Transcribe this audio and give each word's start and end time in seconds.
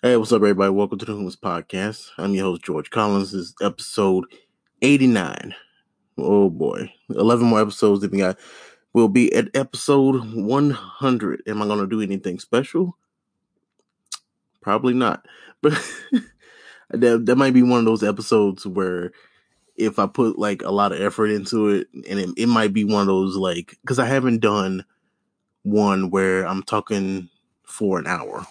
Hey, 0.00 0.16
what's 0.16 0.30
up, 0.30 0.36
everybody? 0.36 0.70
Welcome 0.70 0.98
to 1.00 1.04
the 1.04 1.12
Whomst 1.12 1.40
Podcast. 1.40 2.10
I'm 2.18 2.32
your 2.32 2.44
host, 2.44 2.62
George 2.62 2.88
Collins. 2.88 3.32
This 3.32 3.40
is 3.40 3.54
episode 3.60 4.26
89. 4.80 5.56
Oh 6.16 6.48
boy. 6.50 6.92
11 7.10 7.44
more 7.44 7.60
episodes 7.60 8.02
that 8.02 8.12
we 8.12 8.18
got. 8.18 8.38
We'll 8.92 9.08
be 9.08 9.34
at 9.34 9.48
episode 9.56 10.36
100. 10.36 11.42
Am 11.48 11.60
I 11.60 11.66
going 11.66 11.80
to 11.80 11.88
do 11.88 12.00
anything 12.00 12.38
special? 12.38 12.96
Probably 14.60 14.94
not. 14.94 15.26
But 15.62 15.72
that, 16.90 17.26
that 17.26 17.36
might 17.36 17.52
be 17.52 17.64
one 17.64 17.80
of 17.80 17.84
those 17.84 18.04
episodes 18.04 18.64
where 18.64 19.10
if 19.74 19.98
I 19.98 20.06
put 20.06 20.38
like 20.38 20.62
a 20.62 20.70
lot 20.70 20.92
of 20.92 21.00
effort 21.00 21.26
into 21.26 21.70
it, 21.70 21.88
and 22.08 22.20
it, 22.20 22.30
it 22.36 22.46
might 22.46 22.72
be 22.72 22.84
one 22.84 23.00
of 23.00 23.08
those 23.08 23.34
like, 23.34 23.76
because 23.82 23.98
I 23.98 24.06
haven't 24.06 24.42
done 24.42 24.84
one 25.64 26.10
where 26.10 26.46
I'm 26.46 26.62
talking 26.62 27.30
for 27.64 27.98
an 27.98 28.06
hour 28.06 28.46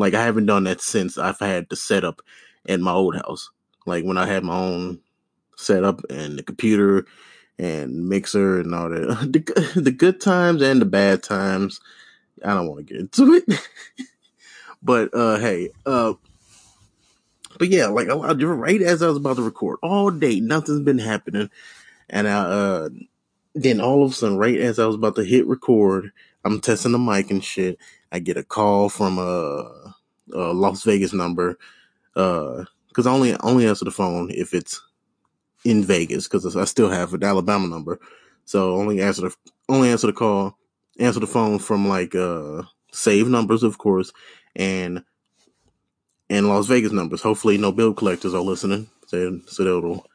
like 0.00 0.14
I 0.14 0.24
haven't 0.24 0.46
done 0.46 0.64
that 0.64 0.80
since 0.80 1.18
I've 1.18 1.38
had 1.38 1.68
the 1.68 1.76
setup 1.76 2.22
at 2.68 2.80
my 2.80 2.92
old 2.92 3.16
house. 3.16 3.50
Like 3.86 4.04
when 4.04 4.18
I 4.18 4.26
had 4.26 4.44
my 4.44 4.56
own 4.56 5.00
setup 5.56 6.02
and 6.10 6.38
the 6.38 6.42
computer 6.42 7.06
and 7.58 8.08
mixer 8.08 8.60
and 8.60 8.74
all 8.74 8.88
that. 8.88 9.28
The, 9.32 9.80
the 9.80 9.92
good 9.92 10.20
times 10.20 10.62
and 10.62 10.80
the 10.80 10.86
bad 10.86 11.22
times. 11.22 11.80
I 12.44 12.54
don't 12.54 12.68
want 12.68 12.86
to 12.86 12.92
get 12.92 13.00
into 13.00 13.34
it. 13.34 13.44
but 14.82 15.14
uh 15.14 15.38
hey, 15.38 15.70
uh 15.84 16.14
but 17.58 17.68
yeah, 17.68 17.86
like 17.86 18.08
right 18.08 18.80
as 18.80 19.02
I 19.02 19.08
was 19.08 19.18
about 19.18 19.36
to 19.36 19.42
record 19.42 19.78
all 19.82 20.10
day, 20.10 20.40
nothing's 20.40 20.80
been 20.80 20.98
happening. 20.98 21.50
And 22.08 22.26
I 22.26 22.32
uh 22.32 22.88
then 23.54 23.80
all 23.80 24.04
of 24.04 24.12
a 24.12 24.14
sudden, 24.14 24.38
right 24.38 24.58
as 24.58 24.78
I 24.78 24.86
was 24.86 24.94
about 24.96 25.16
to 25.16 25.24
hit 25.24 25.46
record, 25.46 26.12
I'm 26.44 26.60
testing 26.60 26.92
the 26.92 26.98
mic 26.98 27.30
and 27.30 27.44
shit. 27.44 27.78
I 28.12 28.18
get 28.18 28.36
a 28.36 28.42
call 28.42 28.88
from 28.88 29.18
a, 29.18 29.94
a 30.32 30.52
Las 30.52 30.82
Vegas 30.84 31.12
number, 31.12 31.58
uh, 32.16 32.64
cause 32.94 33.06
I 33.06 33.12
only, 33.12 33.36
only 33.40 33.66
answer 33.66 33.84
the 33.84 33.90
phone 33.90 34.30
if 34.32 34.54
it's 34.54 34.80
in 35.64 35.84
Vegas, 35.84 36.26
cause 36.26 36.56
I 36.56 36.64
still 36.64 36.90
have 36.90 37.14
an 37.14 37.22
Alabama 37.22 37.68
number. 37.68 38.00
So 38.46 38.74
only 38.74 39.00
answer 39.00 39.22
the, 39.22 39.36
only 39.68 39.90
answer 39.90 40.06
the 40.06 40.12
call, 40.12 40.56
answer 40.98 41.20
the 41.20 41.26
phone 41.26 41.58
from 41.58 41.86
like, 41.88 42.14
uh, 42.14 42.62
save 42.92 43.28
numbers, 43.28 43.62
of 43.62 43.78
course, 43.78 44.12
and, 44.56 45.04
and 46.28 46.48
Las 46.48 46.66
Vegas 46.66 46.92
numbers. 46.92 47.22
Hopefully 47.22 47.58
no 47.58 47.70
bill 47.70 47.94
collectors 47.94 48.34
are 48.34 48.40
listening. 48.40 48.88
So, 49.06 49.40
so 49.46 49.64
they'll, 49.64 50.06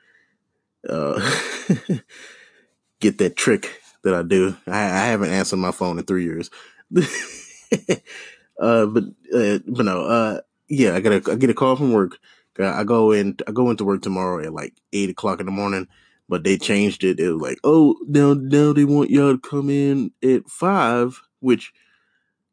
uh, 0.90 1.40
get 3.00 3.18
that 3.20 3.36
trick 3.36 3.82
that 4.06 4.14
I 4.14 4.22
do. 4.22 4.56
I, 4.68 4.80
I 4.84 5.06
haven't 5.08 5.32
answered 5.32 5.58
my 5.58 5.72
phone 5.72 6.00
in 6.00 6.06
three 6.06 6.24
years. 6.24 6.50
uh, 6.96 8.86
but 8.86 9.04
uh, 9.34 9.60
but 9.68 9.86
no, 9.86 10.06
uh, 10.06 10.42
yeah, 10.70 10.96
I 10.96 11.02
got 11.02 11.28
a 11.28 11.32
I 11.32 11.36
get 11.36 11.50
a 11.50 11.56
call 11.56 11.76
from 11.76 11.92
work. 11.92 12.20
I 12.58 12.86
go 12.86 13.12
in 13.12 13.38
I 13.48 13.52
go 13.52 13.70
into 13.70 13.84
work 13.84 14.02
tomorrow 14.02 14.44
at 14.44 14.54
like 14.54 14.74
eight 14.94 15.10
o'clock 15.10 15.40
in 15.40 15.48
the 15.48 15.52
morning, 15.52 15.88
but 16.30 16.44
they 16.44 16.58
changed 16.58 17.04
it. 17.04 17.20
It 17.20 17.34
was 17.34 17.42
like, 17.42 17.60
oh, 17.64 17.98
now 18.08 18.34
now 18.34 18.74
they 18.74 18.86
want 18.86 19.10
y'all 19.10 19.34
to 19.34 19.40
come 19.40 19.70
in 19.70 20.12
at 20.24 20.48
five, 20.50 21.20
which 21.40 21.74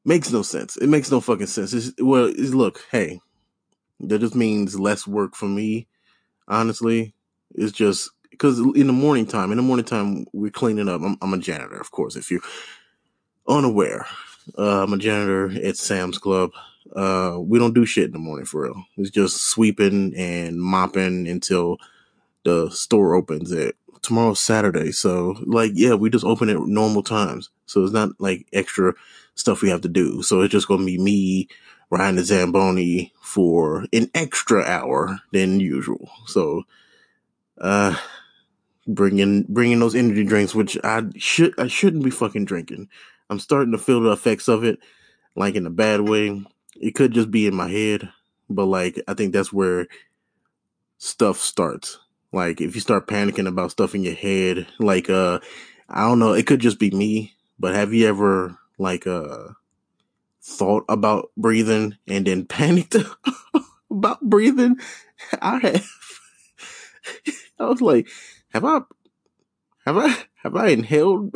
makes 0.04 0.32
no 0.32 0.42
sense. 0.42 0.76
It 0.78 0.88
makes 0.88 1.10
no 1.10 1.20
fucking 1.20 1.46
sense. 1.46 1.72
It's, 1.74 1.92
well, 1.98 2.24
it's, 2.24 2.54
look, 2.54 2.80
hey, 2.90 3.20
that 4.00 4.20
just 4.20 4.34
means 4.34 4.80
less 4.80 5.06
work 5.06 5.36
for 5.36 5.46
me. 5.46 5.86
Honestly, 6.48 7.14
it's 7.54 7.72
just 7.72 8.10
because 8.32 8.58
in 8.58 8.88
the 8.88 8.92
morning 8.92 9.26
time, 9.26 9.52
in 9.52 9.58
the 9.58 9.62
morning 9.62 9.86
time, 9.86 10.26
we're 10.32 10.50
cleaning 10.50 10.88
up. 10.88 11.02
I'm, 11.02 11.16
I'm 11.22 11.34
a 11.34 11.38
janitor, 11.38 11.80
of 11.80 11.92
course. 11.92 12.16
If 12.16 12.30
you're 12.30 12.40
unaware, 13.48 14.06
uh, 14.58 14.82
I'm 14.82 14.92
a 14.92 14.98
janitor 14.98 15.52
at 15.64 15.76
Sam's 15.76 16.18
Club. 16.18 16.50
Uh, 16.96 17.38
we 17.38 17.58
don't 17.58 17.74
do 17.74 17.86
shit 17.86 18.06
in 18.06 18.12
the 18.12 18.18
morning 18.18 18.46
for 18.46 18.64
real. 18.64 18.84
It's 18.96 19.10
just 19.10 19.48
sweeping 19.48 20.14
and 20.16 20.60
mopping 20.60 21.28
until 21.28 21.78
the 22.44 22.70
store 22.70 23.14
opens 23.14 23.52
at 23.52 23.74
tomorrow's 24.02 24.40
Saturday. 24.40 24.92
So 24.92 25.36
like, 25.46 25.72
yeah, 25.74 25.94
we 25.94 26.10
just 26.10 26.24
open 26.24 26.48
at 26.50 26.60
normal 26.60 27.02
times. 27.02 27.50
So 27.66 27.84
it's 27.84 27.92
not 27.92 28.10
like 28.18 28.46
extra 28.52 28.94
stuff 29.34 29.62
we 29.62 29.70
have 29.70 29.82
to 29.82 29.88
do. 29.88 30.22
So 30.22 30.40
it's 30.42 30.52
just 30.52 30.68
going 30.68 30.80
to 30.80 30.86
be 30.86 30.98
me, 30.98 31.48
Ryan 31.90 32.16
the 32.16 32.24
Zamboni 32.24 33.12
for 33.20 33.86
an 33.92 34.10
extra 34.14 34.62
hour 34.64 35.20
than 35.32 35.60
usual. 35.60 36.10
So, 36.26 36.64
uh, 37.60 37.96
bringing 38.86 39.44
bringing 39.48 39.78
those 39.80 39.94
energy 39.94 40.24
drinks, 40.24 40.54
which 40.54 40.78
I 40.84 41.04
should 41.16 41.58
I 41.58 41.68
shouldn't 41.68 42.04
be 42.04 42.10
fucking 42.10 42.44
drinking. 42.44 42.88
I'm 43.30 43.38
starting 43.38 43.72
to 43.72 43.78
feel 43.78 44.00
the 44.00 44.12
effects 44.12 44.48
of 44.48 44.64
it, 44.64 44.78
like 45.34 45.54
in 45.54 45.66
a 45.66 45.70
bad 45.70 46.02
way. 46.02 46.44
It 46.80 46.92
could 46.92 47.12
just 47.12 47.30
be 47.30 47.46
in 47.46 47.54
my 47.54 47.68
head, 47.68 48.08
but 48.48 48.66
like 48.66 49.00
I 49.06 49.14
think 49.14 49.32
that's 49.32 49.52
where 49.52 49.86
stuff 50.98 51.38
starts. 51.38 51.98
Like 52.32 52.60
if 52.60 52.74
you 52.74 52.80
start 52.80 53.06
panicking 53.06 53.48
about 53.48 53.70
stuff 53.72 53.94
in 53.94 54.02
your 54.02 54.14
head, 54.14 54.66
like 54.78 55.10
uh 55.10 55.40
I 55.88 56.02
don't 56.08 56.18
know, 56.18 56.32
it 56.32 56.46
could 56.46 56.60
just 56.60 56.78
be 56.78 56.90
me, 56.90 57.34
but 57.58 57.74
have 57.74 57.92
you 57.92 58.08
ever 58.08 58.58
like 58.78 59.06
uh 59.06 59.48
thought 60.42 60.84
about 60.88 61.30
breathing 61.36 61.96
and 62.08 62.26
then 62.26 62.44
panicked 62.46 62.96
about 63.90 64.20
breathing? 64.20 64.76
I 65.42 65.58
have. 65.58 65.88
I 67.58 67.66
was 67.66 67.80
like, 67.80 68.08
have 68.52 68.64
I, 68.64 68.80
have 69.86 69.96
I, 69.96 70.16
have 70.42 70.56
I 70.56 70.68
inhaled 70.68 71.34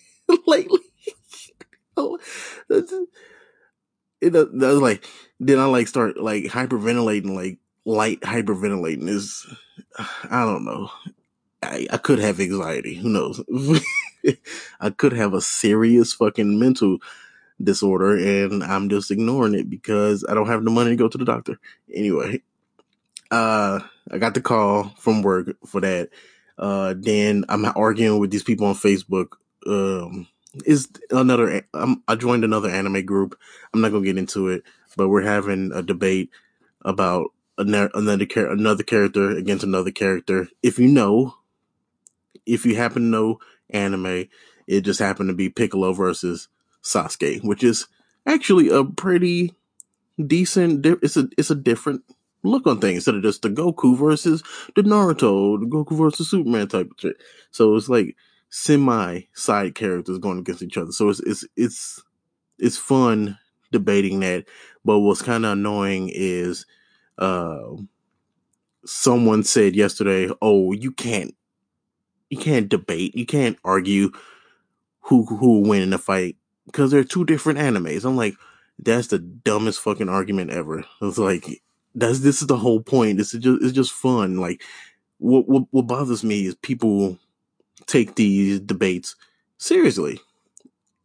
lately? 0.46 0.80
it, 4.20 4.32
was 4.32 4.80
like, 4.80 5.04
then 5.40 5.58
I 5.58 5.64
like 5.66 5.88
start 5.88 6.18
like 6.18 6.44
hyperventilating, 6.44 7.34
like 7.34 7.58
light 7.84 8.20
hyperventilating 8.20 9.08
is, 9.08 9.46
I 9.98 10.44
don't 10.44 10.64
know. 10.64 10.90
I, 11.62 11.86
I 11.90 11.96
could 11.96 12.18
have 12.18 12.40
anxiety. 12.40 12.94
Who 12.94 13.08
knows? 13.08 13.42
I 14.80 14.90
could 14.90 15.12
have 15.12 15.34
a 15.34 15.40
serious 15.40 16.12
fucking 16.12 16.58
mental 16.58 16.98
disorder 17.62 18.16
and 18.16 18.62
I'm 18.62 18.88
just 18.88 19.10
ignoring 19.10 19.54
it 19.54 19.68
because 19.68 20.24
I 20.28 20.34
don't 20.34 20.46
have 20.46 20.64
the 20.64 20.70
money 20.70 20.90
to 20.90 20.96
go 20.96 21.08
to 21.08 21.18
the 21.18 21.24
doctor. 21.24 21.58
Anyway, 21.92 22.42
uh, 23.30 23.80
I 24.10 24.18
got 24.18 24.34
the 24.34 24.40
call 24.40 24.94
from 24.98 25.22
work 25.22 25.56
for 25.66 25.80
that. 25.80 26.10
Uh, 26.58 26.94
then 26.96 27.44
I'm 27.48 27.64
arguing 27.64 28.18
with 28.18 28.30
these 28.30 28.42
people 28.42 28.66
on 28.66 28.74
Facebook. 28.74 29.34
Um, 29.66 30.26
is 30.64 30.88
another, 31.10 31.62
um, 31.74 32.02
I 32.08 32.16
joined 32.16 32.44
another 32.44 32.70
anime 32.70 33.04
group. 33.04 33.38
I'm 33.72 33.80
not 33.80 33.92
gonna 33.92 34.04
get 34.04 34.18
into 34.18 34.48
it, 34.48 34.64
but 34.96 35.08
we're 35.08 35.22
having 35.22 35.70
a 35.72 35.82
debate 35.82 36.30
about 36.82 37.32
another, 37.58 37.90
another, 37.94 38.26
another 38.50 38.82
character 38.82 39.30
against 39.30 39.64
another 39.64 39.90
character. 39.90 40.48
If 40.62 40.78
you 40.78 40.88
know, 40.88 41.36
if 42.46 42.64
you 42.64 42.76
happen 42.76 43.02
to 43.02 43.08
know 43.08 43.40
anime, 43.70 44.26
it 44.66 44.80
just 44.82 45.00
happened 45.00 45.28
to 45.28 45.34
be 45.34 45.50
Piccolo 45.50 45.92
versus 45.92 46.48
Sasuke, 46.82 47.44
which 47.44 47.62
is 47.62 47.86
actually 48.26 48.68
a 48.68 48.84
pretty 48.84 49.54
decent, 50.24 50.84
it's 50.84 51.16
a, 51.16 51.28
it's 51.36 51.50
a 51.50 51.54
different 51.54 52.02
look 52.50 52.66
on 52.66 52.80
things 52.80 52.96
instead 52.96 53.14
of 53.14 53.22
just 53.22 53.42
the 53.42 53.50
Goku 53.50 53.96
versus 53.96 54.42
the 54.74 54.82
Naruto, 54.82 55.60
the 55.60 55.66
Goku 55.66 55.96
versus 55.96 56.30
Superman 56.30 56.68
type 56.68 56.90
of 56.90 57.00
shit. 57.00 57.16
So 57.50 57.74
it's 57.76 57.88
like 57.88 58.16
semi 58.50 59.22
side 59.34 59.74
characters 59.74 60.18
going 60.18 60.38
against 60.38 60.62
each 60.62 60.76
other. 60.76 60.92
So 60.92 61.08
it's 61.08 61.20
it's 61.20 61.44
it's 61.56 62.02
it's 62.58 62.76
fun 62.76 63.38
debating 63.72 64.20
that. 64.20 64.46
But 64.84 65.00
what's 65.00 65.22
kind 65.22 65.44
of 65.44 65.52
annoying 65.52 66.10
is 66.12 66.66
uh, 67.18 67.72
someone 68.84 69.42
said 69.44 69.76
yesterday, 69.76 70.30
"Oh, 70.40 70.72
you 70.72 70.92
can't 70.92 71.34
you 72.30 72.38
can't 72.38 72.68
debate, 72.68 73.14
you 73.14 73.26
can't 73.26 73.58
argue 73.64 74.10
who 75.02 75.24
who 75.26 75.36
will 75.36 75.68
win 75.68 75.82
in 75.82 75.92
a 75.92 75.98
fight 75.98 76.36
because 76.66 76.90
they're 76.90 77.04
two 77.04 77.24
different 77.24 77.58
animes." 77.58 78.04
I'm 78.04 78.16
like, 78.16 78.34
that's 78.78 79.08
the 79.08 79.18
dumbest 79.18 79.80
fucking 79.80 80.08
argument 80.08 80.50
ever. 80.50 80.84
It's 81.02 81.18
like 81.18 81.62
that's 82.00 82.20
this 82.20 82.40
is 82.40 82.48
the 82.48 82.56
whole 82.56 82.80
point. 82.80 83.18
This 83.18 83.34
is 83.34 83.40
just 83.40 83.62
it's 83.62 83.72
just 83.72 83.92
fun. 83.92 84.38
Like 84.38 84.62
what 85.18 85.48
what, 85.48 85.64
what 85.70 85.86
bothers 85.86 86.24
me 86.24 86.46
is 86.46 86.54
people 86.56 87.18
take 87.86 88.14
these 88.14 88.60
debates 88.60 89.16
seriously. 89.56 90.20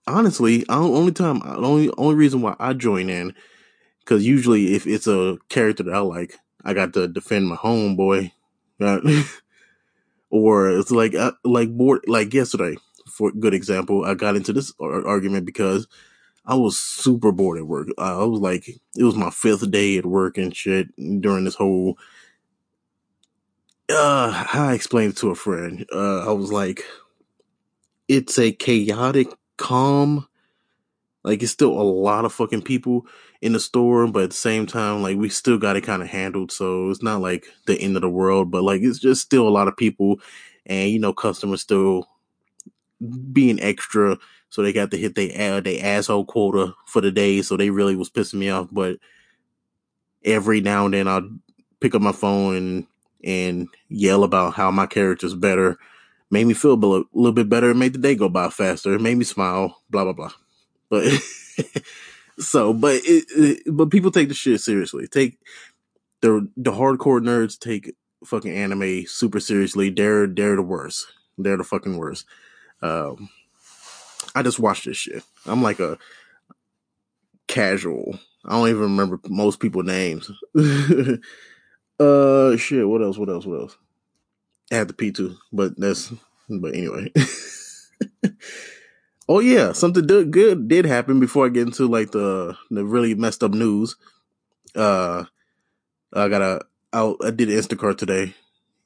Honestly, 0.05 0.65
only 0.69 1.13
time, 1.13 1.41
only 1.45 1.89
only 1.97 2.15
reason 2.15 2.41
why 2.41 2.55
I 2.59 2.73
join 2.73 3.09
in, 3.09 3.33
because 3.99 4.25
usually 4.25 4.75
if 4.75 4.85
it's 4.85 5.07
a 5.07 5.37
character 5.47 5.83
that 5.83 5.93
I 5.93 5.99
like, 5.99 6.37
I 6.63 6.73
got 6.73 6.93
to 6.93 7.07
defend 7.07 7.47
my 7.47 7.55
homeboy, 7.55 8.31
or 10.29 10.69
it's 10.69 10.91
like 10.91 11.15
uh, 11.15 11.31
like 11.43 11.69
board 11.75 12.01
like 12.07 12.33
yesterday. 12.33 12.75
For 13.09 13.31
good 13.31 13.53
example, 13.53 14.03
I 14.03 14.13
got 14.13 14.35
into 14.35 14.53
this 14.53 14.73
argument 14.79 15.45
because 15.45 15.87
I 16.45 16.55
was 16.55 16.77
super 16.77 17.31
bored 17.31 17.57
at 17.57 17.67
work. 17.67 17.87
I 17.97 18.23
was 18.23 18.41
like, 18.41 18.67
it 18.67 19.03
was 19.03 19.15
my 19.15 19.29
fifth 19.29 19.69
day 19.71 19.97
at 19.97 20.05
work 20.05 20.37
and 20.37 20.55
shit 20.55 20.87
during 21.21 21.45
this 21.45 21.55
whole. 21.55 21.97
Uh, 23.89 24.45
I 24.53 24.73
explained 24.73 25.13
it 25.13 25.17
to 25.17 25.29
a 25.29 25.35
friend. 25.35 25.85
Uh, 25.93 26.29
I 26.29 26.31
was 26.31 26.51
like, 26.51 26.83
it's 28.07 28.37
a 28.37 28.51
chaotic 28.51 29.27
calm. 29.57 30.27
Like 31.23 31.41
it's 31.41 31.53
still 31.53 31.71
a 31.71 31.81
lot 31.81 32.25
of 32.25 32.33
fucking 32.33 32.63
people 32.63 33.05
in 33.41 33.53
the 33.53 33.59
store, 33.59 34.07
but 34.07 34.23
at 34.23 34.29
the 34.31 34.35
same 34.35 34.65
time, 34.65 35.01
like 35.01 35.17
we 35.17 35.29
still 35.29 35.57
got 35.57 35.77
it 35.77 35.81
kind 35.81 36.01
of 36.01 36.09
handled. 36.09 36.51
So 36.51 36.89
it's 36.89 37.03
not 37.03 37.21
like 37.21 37.47
the 37.65 37.79
end 37.79 37.95
of 37.95 38.01
the 38.01 38.09
world, 38.09 38.51
but 38.51 38.63
like 38.63 38.81
it's 38.81 38.99
just 38.99 39.21
still 39.21 39.47
a 39.47 39.49
lot 39.49 39.69
of 39.69 39.77
people, 39.77 40.19
and 40.65 40.89
you 40.89 40.99
know, 40.99 41.13
customers 41.13 41.61
still 41.61 42.07
being 43.31 43.59
extra, 43.61 44.17
so 44.53 44.61
they 44.61 44.71
got 44.71 44.91
to 44.91 44.97
hit 44.97 45.15
their 45.15 45.55
uh, 45.55 45.61
they 45.61 45.79
asshole 45.79 46.25
quota 46.25 46.75
for 46.85 47.01
the 47.01 47.09
day. 47.09 47.41
So 47.41 47.57
they 47.57 47.71
really 47.71 47.95
was 47.95 48.11
pissing 48.11 48.35
me 48.35 48.51
off. 48.51 48.67
But 48.71 48.97
every 50.23 50.61
now 50.61 50.85
and 50.85 50.93
then 50.93 51.07
I'll 51.07 51.27
pick 51.79 51.95
up 51.95 52.03
my 52.03 52.11
phone 52.11 52.55
and 52.55 52.87
and 53.23 53.67
yell 53.89 54.23
about 54.23 54.53
how 54.53 54.69
my 54.69 54.85
character's 54.85 55.33
better. 55.33 55.79
Made 56.29 56.45
me 56.45 56.53
feel 56.53 56.73
a 56.73 56.75
little, 56.75 57.05
little 57.13 57.33
bit 57.33 57.49
better. 57.49 57.71
It 57.71 57.77
made 57.77 57.93
the 57.93 57.97
day 57.97 58.13
go 58.13 58.29
by 58.29 58.49
faster. 58.49 58.93
It 58.93 59.01
made 59.01 59.17
me 59.17 59.23
smile. 59.23 59.81
Blah 59.89 60.03
blah 60.03 60.13
blah. 60.13 60.33
But 60.87 61.05
so, 62.37 62.73
but 62.73 62.97
it, 63.03 63.25
it, 63.35 63.63
but 63.65 63.89
people 63.89 64.11
take 64.11 64.27
the 64.27 64.35
shit 64.35 64.61
seriously. 64.61 65.07
Take 65.07 65.39
the 66.21 66.47
the 66.55 66.73
hardcore 66.73 67.19
nerds 67.19 67.57
take 67.57 67.95
fucking 68.23 68.55
anime 68.55 69.07
super 69.07 69.39
seriously. 69.39 69.89
They're 69.89 70.27
they're 70.27 70.57
the 70.57 70.61
worst. 70.61 71.07
They're 71.39 71.57
the 71.57 71.63
fucking 71.63 71.97
worst. 71.97 72.27
Um, 72.83 73.29
I 74.35 74.41
just 74.41 74.59
watched 74.59 74.85
this 74.85 74.97
shit. 74.97 75.23
I'm 75.45 75.61
like 75.61 75.79
a 75.79 75.97
casual. 77.47 78.19
I 78.45 78.51
don't 78.51 78.69
even 78.69 78.81
remember 78.81 79.19
most 79.29 79.59
people 79.59 79.83
names. 79.83 80.29
uh, 81.99 82.57
shit. 82.57 82.87
What 82.87 83.01
else? 83.01 83.17
What 83.17 83.29
else? 83.29 83.45
What 83.45 83.61
else? 83.61 83.77
I 84.71 84.75
had 84.75 84.87
the 84.87 84.93
P 84.93 85.11
two, 85.11 85.37
but 85.51 85.79
that's. 85.79 86.11
But 86.49 86.75
anyway. 86.75 87.11
oh 89.29 89.39
yeah, 89.39 89.71
something 89.71 90.05
good 90.05 90.67
did 90.67 90.85
happen 90.85 91.19
before 91.19 91.45
I 91.45 91.49
get 91.49 91.67
into 91.67 91.87
like 91.87 92.11
the 92.11 92.57
the 92.69 92.83
really 92.85 93.15
messed 93.15 93.43
up 93.43 93.51
news. 93.51 93.95
Uh, 94.75 95.25
I 96.11 96.27
got 96.27 96.41
a 96.41 96.61
out. 96.91 97.17
I 97.23 97.31
did 97.31 97.49
Instacart 97.49 97.97
today, 97.97 98.35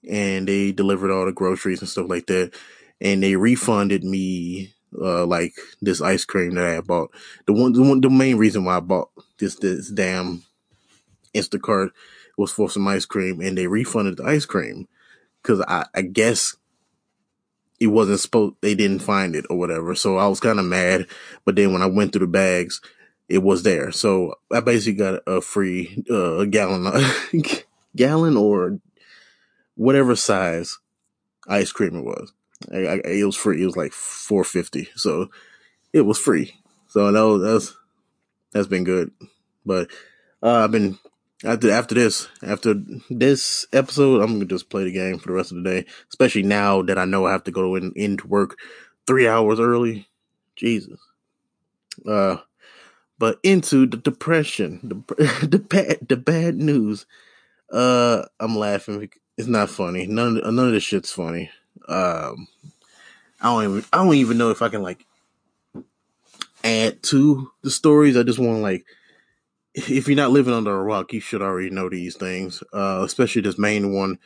and 0.07 0.47
they 0.47 0.71
delivered 0.71 1.11
all 1.11 1.25
the 1.25 1.31
groceries 1.31 1.79
and 1.79 1.89
stuff 1.89 2.09
like 2.09 2.27
that, 2.27 2.53
and 3.01 3.23
they 3.23 3.35
refunded 3.35 4.03
me 4.03 4.73
uh 5.01 5.25
like 5.25 5.53
this 5.81 6.01
ice 6.01 6.25
cream 6.25 6.55
that 6.55 6.77
I 6.77 6.81
bought. 6.81 7.11
The 7.45 7.53
one, 7.53 7.73
the 7.73 7.81
one, 7.81 8.01
the 8.01 8.09
main 8.09 8.37
reason 8.37 8.65
why 8.65 8.77
I 8.77 8.81
bought 8.81 9.09
this 9.39 9.55
this 9.55 9.89
damn 9.89 10.43
Instacart 11.35 11.89
was 12.37 12.51
for 12.51 12.69
some 12.69 12.87
ice 12.87 13.05
cream, 13.05 13.41
and 13.41 13.57
they 13.57 13.67
refunded 13.67 14.17
the 14.17 14.25
ice 14.25 14.45
cream 14.45 14.87
because 15.41 15.61
I, 15.67 15.85
I 15.95 16.01
guess 16.01 16.55
it 17.79 17.87
wasn't 17.87 18.19
supposed 18.19 18.55
they 18.61 18.75
didn't 18.75 18.99
find 18.99 19.35
it 19.35 19.45
or 19.49 19.57
whatever. 19.57 19.95
So 19.95 20.17
I 20.17 20.27
was 20.27 20.39
kind 20.39 20.59
of 20.59 20.65
mad. 20.65 21.07
But 21.45 21.55
then 21.55 21.73
when 21.73 21.81
I 21.81 21.87
went 21.87 22.11
through 22.11 22.25
the 22.25 22.31
bags, 22.31 22.81
it 23.29 23.39
was 23.39 23.63
there. 23.63 23.91
So 23.91 24.35
I 24.51 24.59
basically 24.61 24.97
got 24.97 25.21
a 25.27 25.41
free 25.41 26.03
uh, 26.09 26.45
gallon 26.45 26.91
gallon 27.95 28.37
or 28.37 28.79
whatever 29.75 30.15
size 30.15 30.79
ice 31.47 31.71
cream 31.71 31.97
it 31.97 32.05
was. 32.05 32.33
I, 32.71 32.77
I, 32.77 33.01
it 33.05 33.25
was 33.25 33.35
free. 33.35 33.61
It 33.61 33.65
was 33.65 33.77
like 33.77 33.93
four 33.93 34.43
fifty. 34.43 34.89
So 34.95 35.29
it 35.93 36.01
was 36.01 36.17
free. 36.17 36.53
So 36.87 37.11
that 37.11 37.21
was, 37.21 37.41
that's 37.41 37.77
that's 38.51 38.67
been 38.67 38.83
good. 38.83 39.11
But 39.65 39.89
uh, 40.41 40.63
I've 40.63 40.71
been 40.71 40.97
after 41.43 41.71
after 41.71 41.95
this 41.95 42.27
after 42.41 42.75
this 43.09 43.67
episode, 43.73 44.21
I'm 44.21 44.33
gonna 44.33 44.45
just 44.45 44.69
play 44.69 44.83
the 44.83 44.91
game 44.91 45.19
for 45.19 45.27
the 45.27 45.33
rest 45.33 45.51
of 45.51 45.57
the 45.57 45.69
day. 45.69 45.85
Especially 46.09 46.43
now 46.43 46.81
that 46.83 46.97
I 46.97 47.05
know 47.05 47.25
I 47.25 47.31
have 47.31 47.43
to 47.45 47.51
go 47.51 47.75
in 47.75 47.93
into 47.95 48.27
work 48.27 48.57
three 49.05 49.27
hours 49.27 49.59
early. 49.59 50.07
Jesus. 50.55 50.99
Uh, 52.05 52.37
but 53.19 53.39
into 53.43 53.85
the 53.85 53.97
depression, 53.97 54.79
the 54.83 55.47
the 55.47 55.59
bad 55.59 56.07
the 56.07 56.17
bad 56.17 56.55
news. 56.55 57.05
Uh, 57.71 58.23
I'm 58.39 58.55
laughing. 58.55 59.09
It's 59.37 59.47
not 59.47 59.69
funny. 59.69 60.07
None 60.07 60.35
none 60.35 60.59
of 60.59 60.71
this 60.71 60.83
shit's 60.83 61.11
funny. 61.11 61.51
Um, 61.87 62.47
I 63.41 63.45
don't 63.45 63.63
even 63.63 63.85
I 63.93 63.97
don't 64.03 64.15
even 64.15 64.37
know 64.37 64.49
if 64.51 64.61
I 64.61 64.69
can 64.69 64.81
like 64.81 65.05
add 66.63 67.03
to 67.03 67.51
the 67.63 67.71
stories. 67.71 68.17
I 68.17 68.23
just 68.23 68.39
want 68.39 68.61
like 68.61 68.85
if 69.73 70.07
you're 70.07 70.17
not 70.17 70.31
living 70.31 70.53
under 70.53 70.75
a 70.75 70.83
rock, 70.83 71.13
you 71.13 71.19
should 71.19 71.41
already 71.41 71.69
know 71.69 71.89
these 71.89 72.15
things. 72.15 72.63
Uh, 72.73 73.01
especially 73.05 73.43
this 73.43 73.59
main 73.59 73.93
one 73.93 74.17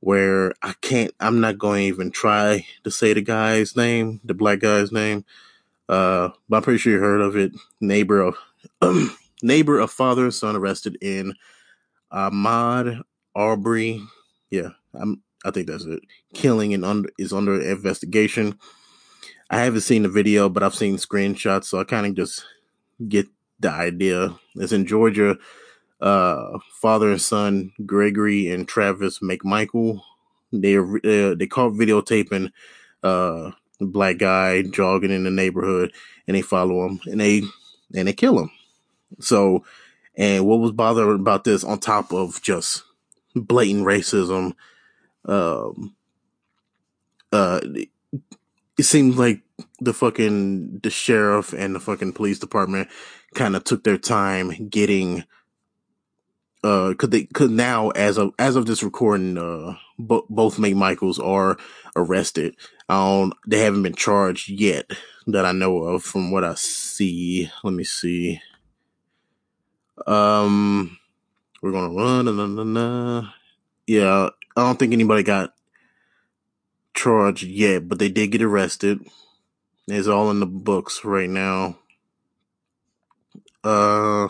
where 0.00 0.54
I 0.62 0.74
can't, 0.80 1.12
I'm 1.20 1.40
not 1.40 1.58
going 1.58 1.80
to 1.80 1.86
even 1.86 2.10
try 2.10 2.66
to 2.84 2.90
say 2.90 3.12
the 3.12 3.22
guy's 3.22 3.76
name, 3.76 4.20
the 4.24 4.34
black 4.34 4.60
guy's 4.60 4.92
name. 4.92 5.24
Uh, 5.88 6.30
but 6.48 6.58
I'm 6.58 6.62
pretty 6.62 6.78
sure 6.78 6.92
you 6.92 6.98
heard 7.00 7.20
of 7.20 7.36
it. 7.36 7.52
Neighbor 7.80 8.20
of, 8.20 8.36
neighbor 9.42 9.78
of 9.78 9.90
father 9.90 10.24
and 10.24 10.34
son 10.34 10.56
arrested 10.56 10.98
in 11.00 11.34
Ahmaud 12.12 13.02
Arbery. 13.34 14.02
Yeah, 14.50 14.70
I'm, 14.94 15.22
I 15.44 15.50
think 15.50 15.66
that's 15.66 15.84
it. 15.84 16.00
Killing 16.34 16.74
and 16.74 16.84
under 16.84 17.10
is 17.18 17.32
under 17.32 17.60
investigation. 17.60 18.58
I 19.50 19.60
haven't 19.60 19.80
seen 19.80 20.02
the 20.04 20.08
video, 20.08 20.48
but 20.48 20.62
I've 20.62 20.74
seen 20.74 20.96
screenshots, 20.96 21.64
so 21.64 21.80
I 21.80 21.84
kind 21.84 22.06
of 22.06 22.14
just 22.14 22.44
get 23.08 23.26
the 23.58 23.70
idea. 23.70 24.38
It's 24.54 24.72
in 24.72 24.86
Georgia. 24.86 25.36
Uh, 26.00 26.58
father 26.80 27.10
and 27.10 27.20
son 27.20 27.72
Gregory 27.84 28.50
and 28.50 28.66
Travis 28.66 29.18
McMichael. 29.18 30.00
They 30.52 30.76
uh, 30.76 31.34
they 31.34 31.46
caught 31.46 31.72
videotaping 31.74 32.52
uh 33.02 33.50
black 33.80 34.18
guy 34.18 34.62
jogging 34.62 35.10
in 35.10 35.24
the 35.24 35.30
neighborhood, 35.30 35.92
and 36.26 36.36
they 36.36 36.42
follow 36.42 36.86
him 36.86 37.00
and 37.06 37.20
they 37.20 37.42
and 37.94 38.08
they 38.08 38.12
kill 38.12 38.38
him. 38.38 38.50
So, 39.20 39.64
and 40.16 40.46
what 40.46 40.60
was 40.60 40.72
bothering 40.72 41.20
about 41.20 41.44
this, 41.44 41.64
on 41.64 41.78
top 41.80 42.12
of 42.12 42.40
just 42.42 42.82
blatant 43.34 43.84
racism, 43.84 44.54
um, 45.26 45.94
uh, 47.32 47.60
it 48.80 48.84
seems 48.84 49.18
like 49.18 49.42
the 49.78 49.92
fucking 49.92 50.80
the 50.82 50.90
sheriff 50.90 51.52
and 51.52 51.74
the 51.74 51.80
fucking 51.80 52.14
police 52.14 52.38
department 52.38 52.88
kind 53.34 53.54
of 53.54 53.62
took 53.62 53.84
their 53.84 53.98
time 53.98 54.68
getting 54.68 55.24
uh 56.64 56.94
could 56.98 57.10
they 57.10 57.24
could 57.24 57.50
now 57.50 57.90
as 57.90 58.18
of 58.18 58.32
as 58.38 58.56
of 58.56 58.66
this 58.66 58.82
recording 58.82 59.36
uh 59.36 59.74
bo- 59.98 60.26
both 60.30 60.56
McMichaels 60.56 61.22
are 61.22 61.58
arrested. 61.94 62.54
Um 62.88 63.32
they 63.46 63.58
haven't 63.60 63.82
been 63.82 63.94
charged 63.94 64.48
yet 64.48 64.90
that 65.26 65.44
I 65.44 65.52
know 65.52 65.82
of 65.82 66.02
from 66.02 66.30
what 66.30 66.44
I 66.44 66.54
see. 66.54 67.50
Let 67.62 67.74
me 67.74 67.84
see. 67.84 68.40
Um 70.06 70.98
we're 71.62 71.72
gonna 71.72 71.94
run 71.94 72.24
na, 72.24 72.46
na, 72.46 72.64
na, 72.64 73.28
yeah 73.86 74.30
I 74.56 74.62
don't 74.62 74.78
think 74.78 74.92
anybody 74.92 75.22
got 75.22 75.54
charged 76.94 77.44
yet 77.44 77.88
but 77.88 77.98
they 77.98 78.08
did 78.08 78.32
get 78.32 78.42
arrested. 78.42 79.00
It's 79.86 80.08
all 80.08 80.30
in 80.30 80.40
the 80.40 80.46
books 80.46 81.04
right 81.04 81.28
now. 81.28 81.78
Uh, 83.62 84.28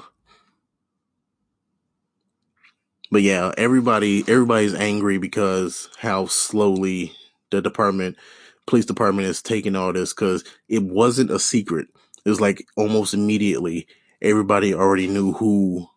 but 3.11 3.23
yeah, 3.23 3.53
everybody 3.57 4.21
everybody's 4.21 4.75
angry 4.75 5.19
because 5.19 5.89
how 5.99 6.27
slowly 6.27 7.13
the 7.51 7.61
department, 7.61 8.17
police 8.67 8.87
department, 8.87 9.29
is 9.29 9.43
taking 9.43 9.77
all 9.77 9.93
this 9.93 10.13
because 10.13 10.45
it 10.69 10.83
wasn't 10.83 11.31
a 11.31 11.39
secret. 11.39 11.89
It 12.25 12.29
was 12.29 12.41
like 12.41 12.67
almost 12.77 13.15
immediately 13.15 13.87
everybody 14.23 14.75
already 14.75 15.07
knew 15.07 15.33
who 15.33 15.89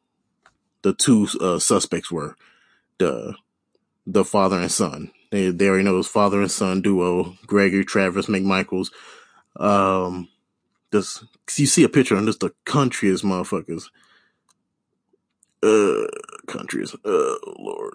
the 0.82 0.94
two 0.94 1.27
uh, 1.39 1.60
suspects 1.60 2.12
were, 2.12 2.36
the 2.98 3.36
the 4.06 4.26
father 4.26 4.60
and 4.60 4.72
son. 4.72 5.12
They 5.32 5.50
they 5.50 5.68
already 5.68 5.84
know 5.84 5.96
it 5.96 5.98
was 5.98 6.08
father 6.08 6.42
and 6.42 6.52
son 6.52 6.82
duo, 6.82 7.36
Gregory 7.48 7.86
Travis 7.86 8.28
McMichaels. 8.28 8.92
Um, 9.56 10.30
this 10.92 11.24
you 11.56 11.66
see 11.66 11.84
a 11.84 11.90
picture 11.90 12.16
and 12.16 12.28
just 12.28 12.40
the 12.40 12.54
countryest 12.66 13.24
motherfuckers. 13.24 13.86
Uh, 15.62 16.08
countries. 16.48 16.96
Oh 17.06 17.40
Lord, 17.58 17.94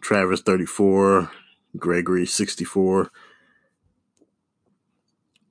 Travis 0.00 0.40
thirty 0.40 0.66
four, 0.66 1.30
Gregory 1.76 2.26
sixty 2.26 2.64
four. 2.64 3.10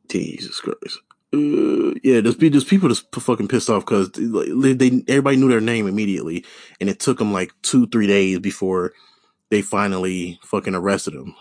Jesus 0.09 0.59
Christ. 0.59 0.99
Uh, 1.33 1.97
yeah, 2.03 2.21
there's, 2.21 2.37
there's 2.37 2.63
people 2.63 2.89
just 2.89 3.11
fucking 3.15 3.47
pissed 3.47 3.69
off 3.69 3.83
because 3.83 4.11
they, 4.11 4.73
they 4.73 5.03
everybody 5.07 5.37
knew 5.37 5.49
their 5.49 5.61
name 5.61 5.87
immediately, 5.87 6.45
and 6.79 6.89
it 6.89 6.99
took 6.99 7.17
them 7.17 7.33
like 7.33 7.51
two 7.63 7.87
three 7.87 8.05
days 8.05 8.37
before 8.37 8.93
they 9.53 9.61
finally 9.61 10.39
fucking 10.43 10.73
arrested 10.73 11.13
him. 11.13 11.35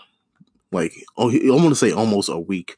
Like, 0.71 0.93
oh, 1.17 1.31
I 1.31 1.49
want 1.49 1.69
to 1.69 1.75
say 1.75 1.91
almost 1.91 2.29
a 2.29 2.39
week 2.39 2.77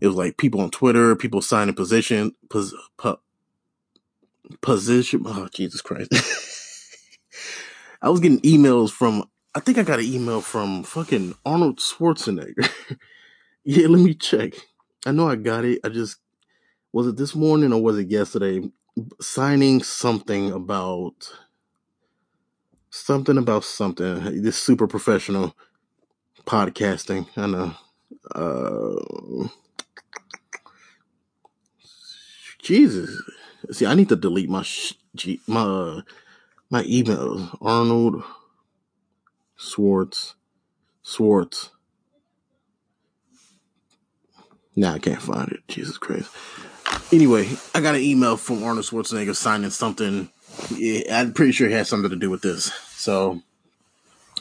it 0.00 0.08
was 0.08 0.16
like 0.16 0.36
people 0.36 0.60
on 0.60 0.70
Twitter, 0.70 1.14
people 1.14 1.40
signing 1.40 1.76
position, 1.76 2.34
pos, 2.50 2.74
po, 2.96 3.20
position. 4.60 5.22
Oh, 5.24 5.48
Jesus 5.54 5.80
Christ. 5.80 6.10
I 8.02 8.08
was 8.08 8.18
getting 8.18 8.40
emails 8.40 8.90
from, 8.90 9.24
I 9.54 9.60
think 9.60 9.78
I 9.78 9.84
got 9.84 10.00
an 10.00 10.06
email 10.06 10.40
from 10.40 10.82
fucking 10.82 11.36
Arnold 11.46 11.78
Schwarzenegger. 11.78 12.68
yeah, 13.64 13.86
let 13.86 14.00
me 14.00 14.14
check. 14.14 14.54
I 15.06 15.12
know 15.12 15.28
I 15.28 15.36
got 15.36 15.64
it. 15.64 15.78
I 15.84 15.88
just, 15.88 16.16
was 16.92 17.06
it 17.06 17.16
this 17.16 17.36
morning 17.36 17.72
or 17.72 17.80
was 17.80 17.96
it 17.96 18.10
yesterday? 18.10 18.60
signing 19.20 19.82
something 19.82 20.52
about 20.52 21.14
something 22.94 23.38
about 23.38 23.64
something. 23.64 24.42
This 24.42 24.56
super 24.56 24.86
professional 24.86 25.56
podcasting. 26.46 27.26
I 27.36 27.46
know. 27.46 27.74
Uh, 28.34 29.48
Jesus. 32.62 33.22
See, 33.72 33.86
I 33.86 33.94
need 33.94 34.08
to 34.10 34.16
delete 34.16 34.48
my 34.50 34.62
sh- 34.62 34.94
my 35.46 35.62
uh, 35.62 36.02
my 36.70 36.82
emails. 36.84 37.56
Arnold 37.60 38.22
Swartz 39.56 40.34
Swartz. 41.02 41.70
Nah, 44.76 44.94
I 44.94 44.98
can't 44.98 45.22
find 45.22 45.50
it. 45.52 45.60
Jesus 45.68 45.98
Christ. 45.98 46.30
Anyway, 47.12 47.48
I 47.74 47.80
got 47.80 47.94
an 47.94 48.02
email 48.02 48.36
from 48.36 48.62
Arnold 48.64 48.86
Schwarzenegger 48.86 49.36
signing 49.36 49.70
something. 49.70 50.30
I'm 51.10 51.32
pretty 51.32 51.52
sure 51.52 51.68
it 51.68 51.72
has 51.72 51.88
something 51.88 52.10
to 52.10 52.16
do 52.16 52.30
with 52.30 52.42
this. 52.42 52.72
So, 52.90 53.42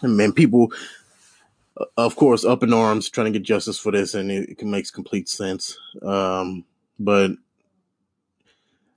man, 0.01 0.34
people, 0.34 0.72
of 1.98 2.15
course, 2.15 2.46
up 2.46 2.63
in 2.63 2.74
arms 2.74 3.10
trying 3.10 3.32
to 3.32 3.39
get 3.39 3.46
justice 3.46 3.79
for 3.79 3.91
this, 3.91 4.13
and 4.13 4.32
it, 4.32 4.50
it 4.50 4.63
makes 4.63 4.91
complete 4.91 5.29
sense. 5.29 5.77
Um, 6.01 6.65
but 7.00 7.32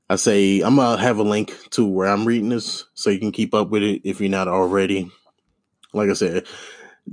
I 0.08 0.16
say 0.16 0.60
I'm 0.60 0.76
gonna 0.76 1.00
have 1.00 1.18
a 1.18 1.24
link 1.24 1.52
to 1.70 1.86
where 1.86 2.08
I'm 2.08 2.26
reading 2.26 2.50
this, 2.50 2.84
so 2.94 3.10
you 3.10 3.18
can 3.18 3.32
keep 3.32 3.54
up 3.54 3.70
with 3.70 3.82
it 3.82 4.02
if 4.04 4.20
you're 4.20 4.30
not 4.30 4.48
already. 4.48 5.10
Like 5.92 6.10
I 6.10 6.14
said, 6.14 6.46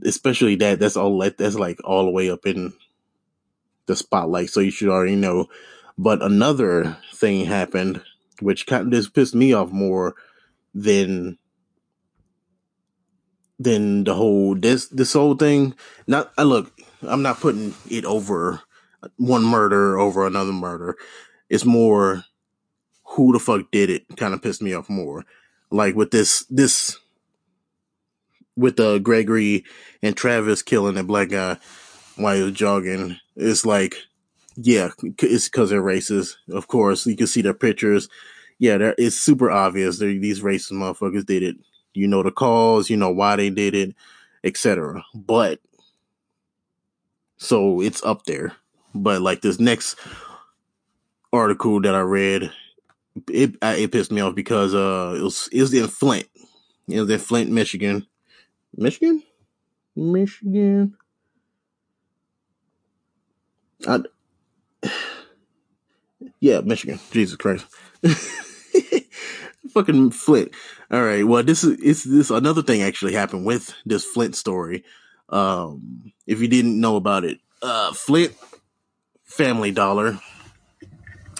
especially 0.05 0.55
that 0.57 0.79
that's 0.79 0.97
all 0.97 1.17
that's 1.19 1.55
like 1.55 1.79
all 1.83 2.05
the 2.05 2.11
way 2.11 2.29
up 2.29 2.45
in 2.45 2.73
the 3.85 3.95
spotlight, 3.95 4.49
so 4.49 4.59
you 4.59 4.71
should 4.71 4.89
already 4.89 5.15
know. 5.15 5.49
But 5.97 6.21
another 6.21 6.97
thing 7.13 7.45
happened, 7.45 8.01
which 8.43 8.67
kind 8.67 8.87
of 8.87 8.93
just 8.93 9.13
pissed 9.13 9.35
me 9.35 9.53
off 9.53 9.71
more 9.71 10.15
than 10.73 11.37
than 13.59 14.03
the 14.03 14.13
whole 14.13 14.55
this 14.55 14.87
this 14.87 15.13
whole 15.13 15.35
thing. 15.35 15.75
Not 16.07 16.31
I 16.37 16.43
look, 16.43 16.71
I'm 17.01 17.21
not 17.21 17.39
putting 17.39 17.73
it 17.89 18.05
over 18.05 18.61
one 19.17 19.43
murder 19.43 19.97
over 19.97 20.25
another 20.25 20.53
murder. 20.53 20.95
It's 21.49 21.65
more 21.65 22.25
who 23.03 23.33
the 23.33 23.39
fuck 23.39 23.69
did 23.71 23.89
it 23.89 24.05
kind 24.17 24.33
of 24.33 24.41
pissed 24.41 24.61
me 24.61 24.73
off 24.73 24.89
more. 24.89 25.25
Like 25.69 25.95
with 25.95 26.11
this 26.11 26.45
this 26.49 26.97
with 28.55 28.77
the 28.77 28.95
uh, 28.95 28.99
Gregory 28.99 29.63
and 30.01 30.15
Travis 30.15 30.61
killing 30.61 30.95
that 30.95 31.07
black 31.07 31.29
guy 31.29 31.57
while 32.15 32.35
he 32.35 32.43
was 32.43 32.53
jogging. 32.53 33.17
It's 33.35 33.65
like, 33.65 33.95
yeah, 34.55 34.89
it's 35.01 35.49
because 35.49 35.69
they're 35.69 35.81
racist. 35.81 36.35
Of 36.49 36.67
course, 36.67 37.05
you 37.05 37.15
can 37.15 37.27
see 37.27 37.41
their 37.41 37.53
pictures. 37.53 38.09
Yeah, 38.63 38.93
it's 38.97 39.17
super 39.17 39.51
obvious. 39.51 39.99
They're, 39.99 40.17
these 40.17 40.39
racist 40.39 40.71
motherfuckers 40.71 41.25
did 41.25 41.43
it. 41.43 41.57
You 41.93 42.07
know 42.07 42.23
the 42.23 42.31
cause, 42.31 42.89
you 42.89 42.95
know 42.95 43.11
why 43.11 43.35
they 43.35 43.49
did 43.49 43.75
it, 43.75 43.93
etc. 44.41 45.03
But 45.13 45.59
so 47.35 47.81
it's 47.81 48.01
up 48.05 48.23
there. 48.23 48.53
But 48.95 49.21
like 49.21 49.41
this 49.41 49.59
next 49.59 49.99
article 51.33 51.81
that 51.81 51.93
I 51.93 51.99
read, 51.99 52.53
it 53.29 53.55
it 53.61 53.91
pissed 53.91 54.13
me 54.13 54.21
off 54.21 54.33
because 54.33 54.73
uh 54.73 55.15
it 55.17 55.23
was 55.23 55.49
it 55.51 55.59
was 55.59 55.73
in 55.73 55.89
Flint. 55.89 56.29
It 56.87 57.01
was 57.01 57.09
in 57.09 57.19
Flint, 57.19 57.51
Michigan. 57.51 58.07
Michigan? 58.77 59.23
Michigan. 59.93 60.95
I, 63.85 63.99
yeah, 66.39 66.61
Michigan. 66.61 67.01
Jesus 67.11 67.35
Christ. 67.35 67.65
Fucking 69.73 70.11
Flint. 70.11 70.51
All 70.91 71.03
right. 71.03 71.25
Well, 71.25 71.43
this 71.43 71.63
is 71.63 71.79
it's 71.81 72.03
this 72.03 72.29
another 72.29 72.61
thing 72.61 72.81
actually 72.81 73.13
happened 73.13 73.45
with 73.45 73.73
this 73.85 74.05
Flint 74.05 74.35
story. 74.35 74.83
Um, 75.29 76.13
if 76.27 76.41
you 76.41 76.47
didn't 76.47 76.79
know 76.79 76.95
about 76.95 77.23
it, 77.23 77.39
uh, 77.61 77.93
Flint 77.93 78.33
Family 79.23 79.71
Dollar. 79.71 80.19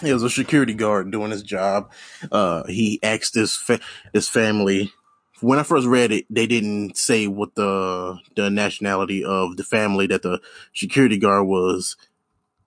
He 0.02 0.12
was 0.12 0.24
a 0.24 0.30
security 0.30 0.74
guard 0.74 1.12
doing 1.12 1.30
his 1.30 1.42
job. 1.42 1.92
Uh, 2.30 2.64
he 2.66 2.98
asked 3.02 3.34
his 3.34 3.56
fa- 3.56 3.80
his 4.12 4.28
family. 4.28 4.92
When 5.40 5.58
I 5.58 5.62
first 5.62 5.86
read 5.86 6.10
it, 6.10 6.26
they 6.28 6.46
didn't 6.46 6.96
say 6.96 7.26
what 7.28 7.54
the 7.54 8.18
the 8.34 8.50
nationality 8.50 9.24
of 9.24 9.56
the 9.56 9.64
family 9.64 10.06
that 10.08 10.22
the 10.22 10.40
security 10.74 11.18
guard 11.18 11.46
was 11.46 11.96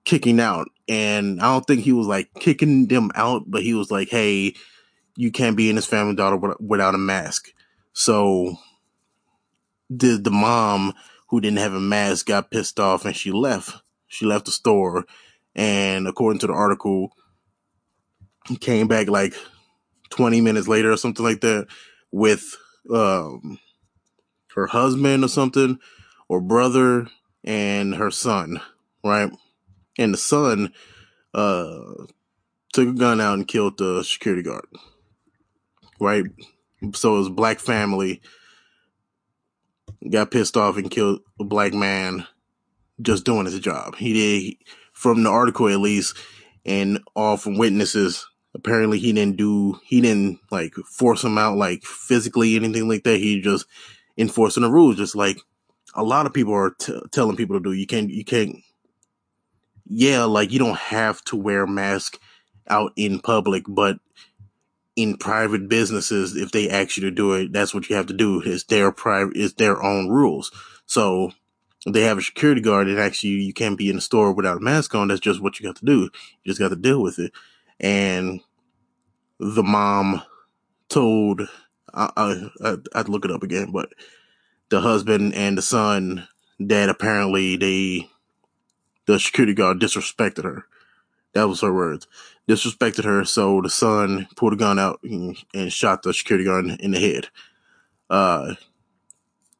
kicking 0.06 0.40
out. 0.40 0.70
And 0.88 1.42
I 1.42 1.52
don't 1.52 1.66
think 1.68 1.82
he 1.82 1.92
was 1.92 2.08
like 2.08 2.34
kicking 2.40 2.88
them 2.88 3.12
out, 3.16 3.44
but 3.46 3.64
he 3.64 3.74
was 3.74 3.92
like, 3.92 4.10
hey, 4.10 4.54
you 5.18 5.32
can't 5.32 5.58
be 5.58 5.70
in 5.70 5.76
this 5.76 5.86
Family 5.86 6.16
Dollar 6.16 6.56
without 6.60 6.96
a 6.96 6.98
mask. 6.98 7.52
So 7.92 8.56
the, 9.90 10.18
the 10.18 10.32
mom 10.32 10.94
who 11.28 11.42
didn't 11.42 11.60
have 11.60 11.74
a 11.74 11.80
mask 11.80 12.28
got 12.28 12.52
pissed 12.52 12.80
off 12.80 13.04
and 13.04 13.16
she 13.16 13.32
left. 13.32 13.82
She 14.08 14.26
left 14.26 14.46
the 14.46 14.52
store. 14.52 15.06
And 15.56 16.08
according 16.08 16.40
to 16.40 16.48
the 16.48 16.54
article, 16.54 17.12
came 18.62 18.88
back 18.88 19.10
like 19.10 19.34
20 20.12 20.40
minutes 20.40 20.70
later 20.70 20.92
or 20.92 20.98
something 20.98 21.26
like 21.26 21.42
that 21.42 21.68
with 22.12 22.56
um, 22.94 23.60
her 24.56 24.68
husband 24.68 25.26
or 25.26 25.28
something 25.28 25.80
or 26.30 26.40
brother 26.40 27.08
and 27.44 27.96
her 27.96 28.12
son, 28.12 28.62
right? 29.04 29.32
and 29.98 30.14
the 30.14 30.18
son 30.18 30.74
uh, 31.34 31.80
took 32.74 32.90
a 32.90 32.94
gun 32.94 33.20
out 33.20 33.34
and 33.34 33.48
killed 33.48 33.78
the 33.78 34.04
security 34.04 34.44
guard. 34.44 34.66
Right? 36.00 36.26
So 36.94 37.18
his 37.18 37.30
black 37.30 37.60
family 37.60 38.22
got 40.10 40.32
pissed 40.32 40.58
off 40.58 40.78
and 40.78 40.92
killed 40.92 41.22
a 41.40 41.44
black 41.44 41.74
man 41.74 42.26
just 43.02 43.26
doing 43.26 43.46
his 43.46 43.60
job. 43.60 43.96
He 43.96 44.14
did, 44.14 44.56
from 44.94 45.24
the 45.24 45.30
article 45.30 45.70
at 45.70 45.80
least, 45.80 46.18
and 46.66 47.00
all 47.16 47.38
from 47.38 47.58
witnesses, 47.58 48.28
apparently 48.54 49.00
he 49.00 49.14
didn't 49.14 49.38
do, 49.38 49.80
he 49.84 50.02
didn't 50.02 50.40
like 50.52 50.74
force 50.76 51.24
him 51.24 51.38
out 51.38 51.58
like 51.58 51.84
physically, 51.84 52.56
anything 52.56 52.88
like 52.88 53.04
that. 53.04 53.18
He 53.18 53.42
just 53.42 53.66
enforcing 54.18 54.64
the 54.64 54.72
rules, 54.72 54.98
just 54.98 55.16
like 55.16 55.40
a 55.96 56.04
lot 56.04 56.26
of 56.26 56.34
people 56.34 56.54
are 56.54 56.72
t- 56.72 57.00
telling 57.12 57.36
people 57.36 57.58
to 57.58 57.64
do. 57.64 57.72
You 57.72 57.88
can't, 57.88 58.10
you 58.10 58.26
can't 58.26 58.58
yeah, 59.90 60.24
like 60.26 60.52
you 60.52 60.60
don't 60.60 60.78
have 60.78 61.24
to 61.26 61.36
wear 61.36 61.64
a 61.64 61.68
mask 61.68 62.20
out 62.68 62.92
in 62.96 63.20
public, 63.20 63.64
but 63.68 63.98
in 64.98 65.16
private 65.16 65.70
businesses, 65.70 66.36
if 66.36 66.52
they 66.52 66.70
ask 66.70 66.98
you 66.98 67.04
to 67.04 67.12
do 67.12 67.34
it, 67.34 67.54
that's 67.54 67.74
what 67.74 67.90
you 67.90 67.96
have 67.96 68.08
to 68.08 68.14
do. 68.14 68.42
It's 68.44 68.64
their 68.64 68.92
private, 68.92 69.38
it's 69.38 69.54
their 69.54 69.82
own 69.82 70.10
rules. 70.10 70.52
So 70.88 71.32
they 71.86 72.02
have 72.02 72.18
a 72.18 72.22
security 72.22 72.62
guard 72.62 72.88
that 72.88 72.98
actually 72.98 73.30
you, 73.30 73.54
can't 73.54 73.78
be 73.78 73.90
in 73.90 73.96
the 73.96 74.02
store 74.02 74.34
without 74.34 74.58
a 74.58 74.62
mask 74.62 74.96
on. 74.96 75.08
That's 75.08 75.22
just 75.22 75.40
what 75.40 75.60
you 75.60 75.66
got 75.66 75.76
to 75.78 75.86
do. 75.86 76.10
You 76.44 76.50
just 76.52 76.60
got 76.60 76.70
to 76.70 76.76
deal 76.76 77.02
with 77.02 77.20
it. 77.20 77.32
And 77.80 78.42
the 79.40 79.64
mom 79.64 80.24
told, 80.90 81.42
I, 81.94 82.10
I, 82.18 82.50
I, 82.64 82.78
I'd 82.96 83.10
look 83.10 83.24
it 83.24 83.32
up 83.32 83.44
again, 83.44 83.72
but 83.72 83.94
the 84.70 84.82
husband 84.82 85.36
and 85.36 85.58
the 85.58 85.62
son 85.62 86.28
that 86.60 86.90
apparently 86.90 87.56
they 87.56 88.10
the 89.06 89.20
security 89.20 89.54
guard 89.54 89.80
disrespected 89.80 90.44
her. 90.44 90.66
That 91.38 91.48
was 91.48 91.62
her 91.62 91.72
words. 91.72 92.08
Disrespected 92.50 93.04
her, 93.04 93.24
so 93.24 93.62
the 93.62 93.70
son 93.70 94.28
pulled 94.36 94.54
a 94.54 94.56
gun 94.56 94.80
out 94.80 95.00
and, 95.04 95.38
and 95.54 95.72
shot 95.72 96.02
the 96.02 96.12
security 96.12 96.44
guard 96.44 96.66
in, 96.66 96.90
the 96.90 97.00
head. 97.00 97.28
Uh, 98.10 98.56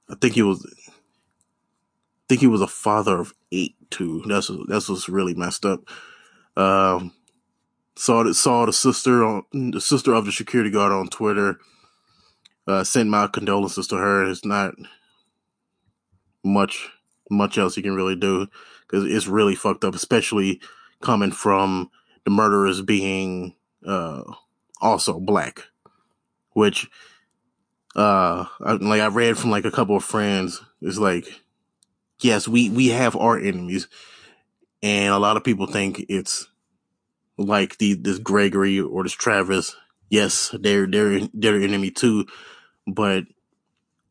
I 0.10 0.16
think 0.20 0.34
he 0.34 0.42
was, 0.42 0.66
I 0.88 2.24
think 2.28 2.42
he 2.42 2.48
was 2.48 2.62
a 2.62 2.68
father 2.68 3.20
of 3.20 3.36
eight 3.52 3.76
too. 3.92 4.24
That's 4.26 4.50
that's 4.68 4.90
what's 4.90 5.08
really 5.08 5.36
messed 5.36 5.66
up. 5.66 5.82
Um, 6.56 7.14
saw 7.96 8.32
saw 8.32 8.66
the 8.66 8.74
sister 8.74 9.24
on 9.24 9.44
the 9.52 9.80
sister 9.80 10.16
of 10.16 10.26
the 10.26 10.32
security 10.32 10.72
guard 10.72 10.92
on 10.92 11.10
Twitter. 11.10 11.60
Uh, 12.66 12.84
sent 12.84 13.08
my 13.08 13.28
condolences 13.28 13.86
to 13.90 13.98
her. 13.98 14.28
It's 14.28 14.44
not 14.44 14.74
much 16.44 16.90
much 17.30 17.60
else 17.60 17.78
you 17.78 17.84
can 17.84 17.94
really 17.94 18.16
do 18.16 18.48
because 18.82 19.04
it's 19.04 19.28
really 19.28 19.54
fucked 19.54 19.84
up, 19.84 19.94
especially 19.94 20.60
coming 21.02 21.32
from 21.32 21.90
the 22.24 22.32
murderers 22.32 22.82
being 22.82 23.56
uh, 23.86 24.24
also 24.82 25.20
black, 25.20 25.64
which 26.54 26.90
uh, 27.96 28.46
I, 28.62 28.74
like 28.74 29.02
I 29.02 29.08
read 29.08 29.38
from 29.38 29.52
like 29.52 29.66
a 29.66 29.72
couple 29.72 29.96
of 29.96 30.04
friends. 30.04 30.62
It's 30.82 30.98
like, 30.98 31.26
yes, 32.20 32.48
we 32.48 32.70
we 32.70 32.90
have 32.90 33.16
our 33.16 33.38
enemies, 33.38 33.88
and 34.84 35.14
a 35.14 35.20
lot 35.20 35.38
of 35.38 35.44
people 35.44 35.68
think 35.68 36.06
it's 36.10 36.48
like 37.38 37.78
the 37.78 37.94
this 37.94 38.20
Gregory 38.20 38.80
or 38.80 39.04
this 39.04 39.14
Travis. 39.14 39.76
Yes, 40.10 40.56
they're 40.60 40.88
they're 40.88 41.22
they're 41.34 41.62
enemy 41.62 41.92
too, 41.92 42.26
but 42.86 43.26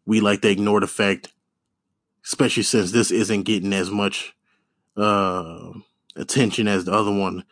we 0.05 0.21
like 0.21 0.40
to 0.43 0.50
ignore 0.50 0.81
the 0.81 0.87
fact, 0.87 1.33
especially 2.25 2.62
since 2.62 2.93
this 2.93 3.11
isn't 3.11 3.43
getting 3.43 3.73
as 3.73 3.90
much 3.90 4.35
uh, 4.97 5.73
attention 6.16 6.66
as 6.68 6.85
the 6.85 6.92
other 6.92 7.12
one 7.12 7.44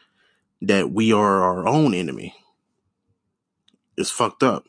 that 0.63 0.91
we 0.91 1.13
are 1.13 1.43
our 1.43 1.69
own 1.69 1.95
enemy. 1.95 2.35
is 3.97 4.11
fucked 4.11 4.43
up. 4.43 4.65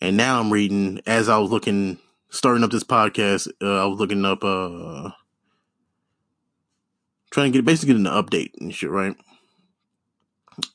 And 0.00 0.16
now 0.16 0.40
I'm 0.40 0.52
reading 0.52 1.00
as 1.06 1.28
I 1.28 1.38
was 1.38 1.50
looking, 1.50 1.98
starting 2.28 2.62
up 2.62 2.70
this 2.70 2.84
podcast. 2.84 3.48
Uh, 3.62 3.82
I 3.82 3.86
was 3.86 3.98
looking 3.98 4.24
up, 4.24 4.44
uh, 4.44 5.10
trying 7.30 7.52
to 7.52 7.58
get 7.58 7.64
basically 7.64 7.94
get 7.94 8.00
an 8.00 8.22
update 8.22 8.50
and 8.60 8.74
shit, 8.74 8.90
right? 8.90 9.16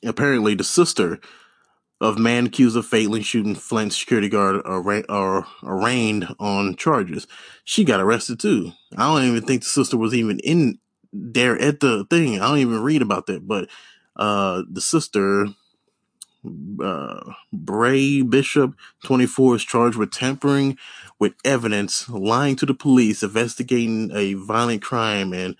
Apparently, 0.04 0.56
the 0.56 0.64
sister 0.64 1.20
of 2.00 2.18
man 2.18 2.48
accused 2.48 2.76
of 2.76 2.86
fatally 2.86 3.22
shooting 3.22 3.54
Flint 3.54 3.94
security 3.94 4.28
guard 4.28 4.62
are 4.66 5.48
arraigned 5.64 6.28
on 6.40 6.76
charges. 6.76 7.28
She 7.64 7.84
got 7.84 8.00
arrested 8.00 8.40
too. 8.40 8.72
I 8.98 9.08
don't 9.08 9.28
even 9.28 9.44
think 9.44 9.62
the 9.62 9.70
sister 9.70 9.98
was 9.98 10.16
even 10.16 10.40
in 10.40 10.80
there 11.14 11.60
at 11.60 11.80
the 11.80 12.06
thing. 12.10 12.40
I 12.40 12.48
don't 12.48 12.60
even 12.60 12.82
read 12.82 13.02
about 13.02 13.28
that, 13.28 13.48
but 13.48 13.70
uh, 14.16 14.64
the 14.70 14.82
sister, 14.82 15.48
uh, 16.46 17.34
Brya 17.54 18.30
Bishop, 18.30 18.76
24, 19.04 19.56
is 19.56 19.64
charged 19.64 19.98
with 19.98 20.12
tampering 20.12 20.78
with 21.20 21.34
evidence, 21.46 22.10
lying 22.10 22.56
to 22.58 22.66
the 22.66 22.74
police, 22.74 23.24
investigating 23.24 24.12
a 24.14 24.34
violent 24.34 24.82
crime, 24.82 25.34
and 25.34 25.56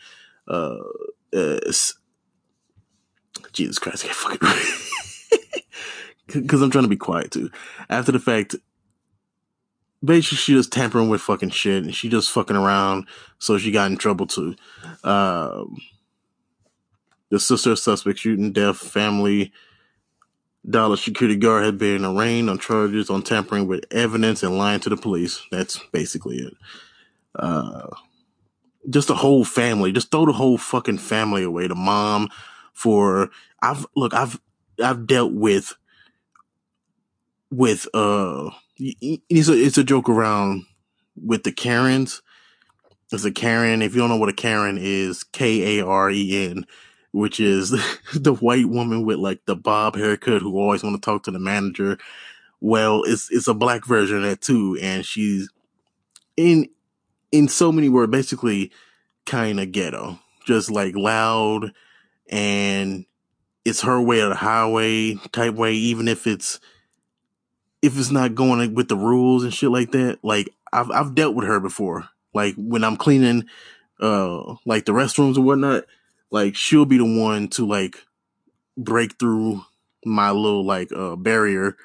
uh, 0.48 0.78
uh 1.36 1.60
Jesus 3.54 3.80
Christ, 3.80 4.06
I 4.06 4.08
can't 4.08 4.40
fucking 4.40 4.82
because 6.42 6.62
I'm 6.62 6.72
trying 6.72 6.86
to 6.86 6.90
be 6.90 6.96
quiet 6.96 7.32
too. 7.32 7.52
After 7.90 8.12
the 8.12 8.20
fact, 8.20 8.56
basically 10.04 10.38
she 10.38 10.54
just 10.54 10.72
tampering 10.72 11.10
with 11.10 11.22
fucking 11.22 11.52
shit 11.52 11.84
and 11.84 11.96
she 11.96 12.10
just 12.10 12.32
fucking 12.32 12.56
around, 12.56 13.08
so 13.40 13.58
she 13.58 13.72
got 13.72 13.92
in 13.92 13.98
trouble 13.98 14.28
too. 14.28 14.56
Um, 15.04 15.78
the 17.30 17.40
sister 17.40 17.72
of 17.72 17.80
suspect 17.80 18.20
shooting 18.20 18.52
death 18.52 18.78
family 18.78 19.52
dollar 20.70 20.96
security 20.96 21.38
guard 21.38 21.66
had 21.66 21.78
been 21.78 22.06
arraigned 22.06 22.50
on 22.50 22.60
charges 22.60 23.10
on 23.10 23.24
tampering 23.24 23.68
with 23.68 23.84
evidence 23.92 24.44
and 24.44 24.58
lying 24.58 24.80
to 24.82 24.90
the 24.90 24.98
police. 24.98 25.42
That's 25.52 25.80
basically 25.92 26.38
it. 26.38 26.54
Uh, 27.36 27.88
just 28.90 29.08
the 29.08 29.16
whole 29.16 29.46
family, 29.46 29.92
just 29.92 30.12
throw 30.12 30.26
the 30.26 30.34
whole 30.34 30.58
fucking 30.58 30.98
family 30.98 31.44
away. 31.44 31.68
The 31.68 31.76
mom 31.76 32.30
for 32.74 33.30
I've 33.62 33.86
look, 33.96 34.14
I've 34.14 34.40
I've 34.84 35.08
dealt 35.08 35.34
with 35.34 35.76
with 37.50 37.88
uh 37.94 38.50
it's 38.82 39.50
a 39.50 39.54
it's 39.54 39.78
a 39.78 39.84
joke 39.84 40.10
around 40.10 40.66
with 41.16 41.44
the 41.44 41.52
Karens. 41.52 42.22
It's 43.12 43.26
a 43.26 43.32
Karen. 43.32 43.82
If 43.82 43.94
you 43.94 44.02
don't 44.02 44.10
know 44.10 44.18
what 44.18 44.30
a 44.30 44.34
Karen 44.34 44.78
is, 44.80 45.24
K 45.24 45.80
A 45.80 45.86
R 45.86 46.10
E 46.10 46.50
N, 46.50 46.66
which 47.12 47.40
is 47.40 47.70
the 48.14 48.34
white 48.34 48.68
woman 48.68 49.06
with 49.06 49.20
like 49.20 49.46
the 49.46 49.56
bob 49.56 49.96
haircut 49.96 50.42
who 50.42 50.58
always 50.58 50.84
want 50.84 50.96
to 50.96 51.06
talk 51.06 51.24
to 51.24 51.32
the 51.32 51.40
manager. 51.40 51.98
Well, 52.60 53.04
it's 53.04 53.30
it's 53.32 53.48
a 53.48 53.54
black 53.54 53.86
version 53.86 54.18
of 54.18 54.24
that 54.24 54.42
too, 54.42 54.78
and 54.82 55.06
she's 55.06 55.50
in 56.38 56.70
in 57.32 57.48
so 57.48 57.72
many 57.72 57.90
words, 57.90 58.12
basically 58.12 58.72
kind 59.26 59.60
of 59.60 59.72
ghetto, 59.72 60.20
just 60.46 60.72
like 60.72 60.96
loud, 60.96 61.72
and 62.30 63.06
it's 63.64 63.82
her 63.82 64.02
way 64.02 64.22
or 64.22 64.30
the 64.30 64.36
highway 64.36 65.16
type 65.32 65.54
way, 65.54 65.74
even 65.74 66.08
if 66.08 66.26
it's 66.26 66.60
if 67.82 67.98
it's 67.98 68.12
not 68.12 68.36
going 68.36 68.74
with 68.74 68.88
the 68.88 68.96
rules 68.96 69.44
and 69.44 69.54
shit 69.54 69.72
like 69.72 69.92
that. 69.92 70.20
Like 70.24 70.50
I've 70.72 70.92
I've 70.92 71.16
dealt 71.16 71.36
with 71.36 71.48
her 71.48 71.60
before. 71.60 72.10
Like 72.34 72.56
when 72.58 72.84
I'm 72.84 72.98
cleaning 72.98 73.46
uh 74.00 74.56
like 74.66 74.86
the 74.86 74.94
restrooms 74.94 75.38
or 75.38 75.42
whatnot, 75.42 75.86
like 76.30 76.56
she'll 76.56 76.86
be 76.86 76.98
the 76.98 77.06
one 77.06 77.48
to 77.50 77.66
like 77.66 77.98
break 78.78 79.20
through 79.20 79.64
my 80.06 80.32
little 80.32 80.66
like 80.66 80.92
uh 80.92 81.16
barrier 81.16 81.78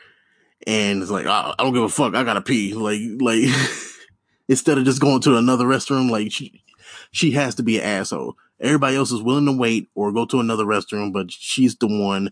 and 0.66 1.02
it's 1.02 1.10
like 1.10 1.26
I, 1.26 1.54
I 1.58 1.62
don't 1.62 1.74
give 1.74 1.82
a 1.82 1.88
fuck, 1.88 2.14
I 2.14 2.24
gotta 2.24 2.42
pee. 2.42 2.74
Like 2.74 3.00
like 3.20 3.44
instead 4.48 4.78
of 4.78 4.84
just 4.84 5.00
going 5.00 5.20
to 5.22 5.36
another 5.36 5.64
restroom, 5.64 6.10
like 6.10 6.32
she 6.32 6.62
she 7.10 7.32
has 7.32 7.54
to 7.56 7.62
be 7.62 7.78
an 7.78 7.84
asshole. 7.84 8.36
Everybody 8.60 8.96
else 8.96 9.12
is 9.12 9.22
willing 9.22 9.46
to 9.46 9.52
wait 9.52 9.90
or 9.94 10.12
go 10.12 10.24
to 10.26 10.40
another 10.40 10.64
restroom, 10.64 11.12
but 11.12 11.30
she's 11.30 11.76
the 11.76 11.86
one 11.86 12.30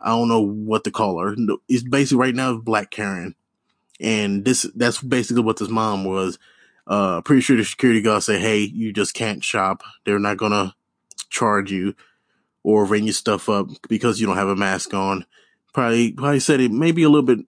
I 0.00 0.08
don't 0.08 0.28
know 0.28 0.40
what 0.40 0.84
to 0.84 0.90
call 0.90 1.18
her. 1.20 1.34
It's 1.68 1.82
basically 1.82 2.18
right 2.18 2.34
now 2.34 2.56
Black 2.56 2.90
Karen, 2.90 3.34
and 4.00 4.44
this 4.44 4.66
that's 4.74 5.00
basically 5.00 5.42
what 5.42 5.58
this 5.58 5.68
mom 5.68 6.04
was. 6.04 6.38
Uh, 6.86 7.20
pretty 7.22 7.40
sure 7.40 7.56
the 7.56 7.64
security 7.64 8.00
guard 8.00 8.22
said, 8.22 8.40
"Hey, 8.40 8.60
you 8.60 8.92
just 8.92 9.14
can't 9.14 9.42
shop. 9.42 9.82
They're 10.04 10.18
not 10.18 10.36
gonna 10.36 10.74
charge 11.30 11.72
you 11.72 11.94
or 12.62 12.84
ring 12.84 13.04
your 13.04 13.12
stuff 13.12 13.48
up 13.48 13.68
because 13.88 14.20
you 14.20 14.26
don't 14.26 14.36
have 14.36 14.48
a 14.48 14.56
mask 14.56 14.94
on." 14.94 15.24
Probably 15.72 16.12
probably 16.12 16.40
said 16.40 16.60
it 16.60 16.70
maybe 16.70 17.02
a 17.02 17.08
little 17.08 17.26
bit. 17.26 17.40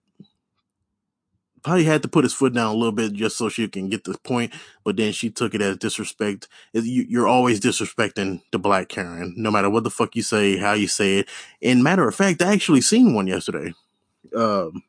Probably 1.63 1.83
had 1.83 2.01
to 2.03 2.07
put 2.07 2.23
his 2.23 2.33
foot 2.33 2.53
down 2.53 2.73
a 2.73 2.77
little 2.77 2.91
bit 2.91 3.13
just 3.13 3.37
so 3.37 3.49
she 3.49 3.67
can 3.67 3.89
get 3.89 4.03
the 4.03 4.17
point, 4.23 4.53
but 4.83 4.97
then 4.97 5.11
she 5.11 5.29
took 5.29 5.53
it 5.53 5.61
as 5.61 5.77
disrespect. 5.77 6.47
You're 6.73 7.27
always 7.27 7.59
disrespecting 7.59 8.41
the 8.51 8.59
black 8.59 8.89
Karen, 8.89 9.33
no 9.37 9.51
matter 9.51 9.69
what 9.69 9.83
the 9.83 9.89
fuck 9.89 10.15
you 10.15 10.23
say, 10.23 10.57
how 10.57 10.73
you 10.73 10.87
say 10.87 11.19
it. 11.19 11.29
And 11.61 11.83
matter 11.83 12.07
of 12.07 12.15
fact, 12.15 12.41
I 12.41 12.53
actually 12.53 12.81
seen 12.81 13.13
one 13.13 13.27
yesterday. 13.27 13.73
Um, 14.35 14.83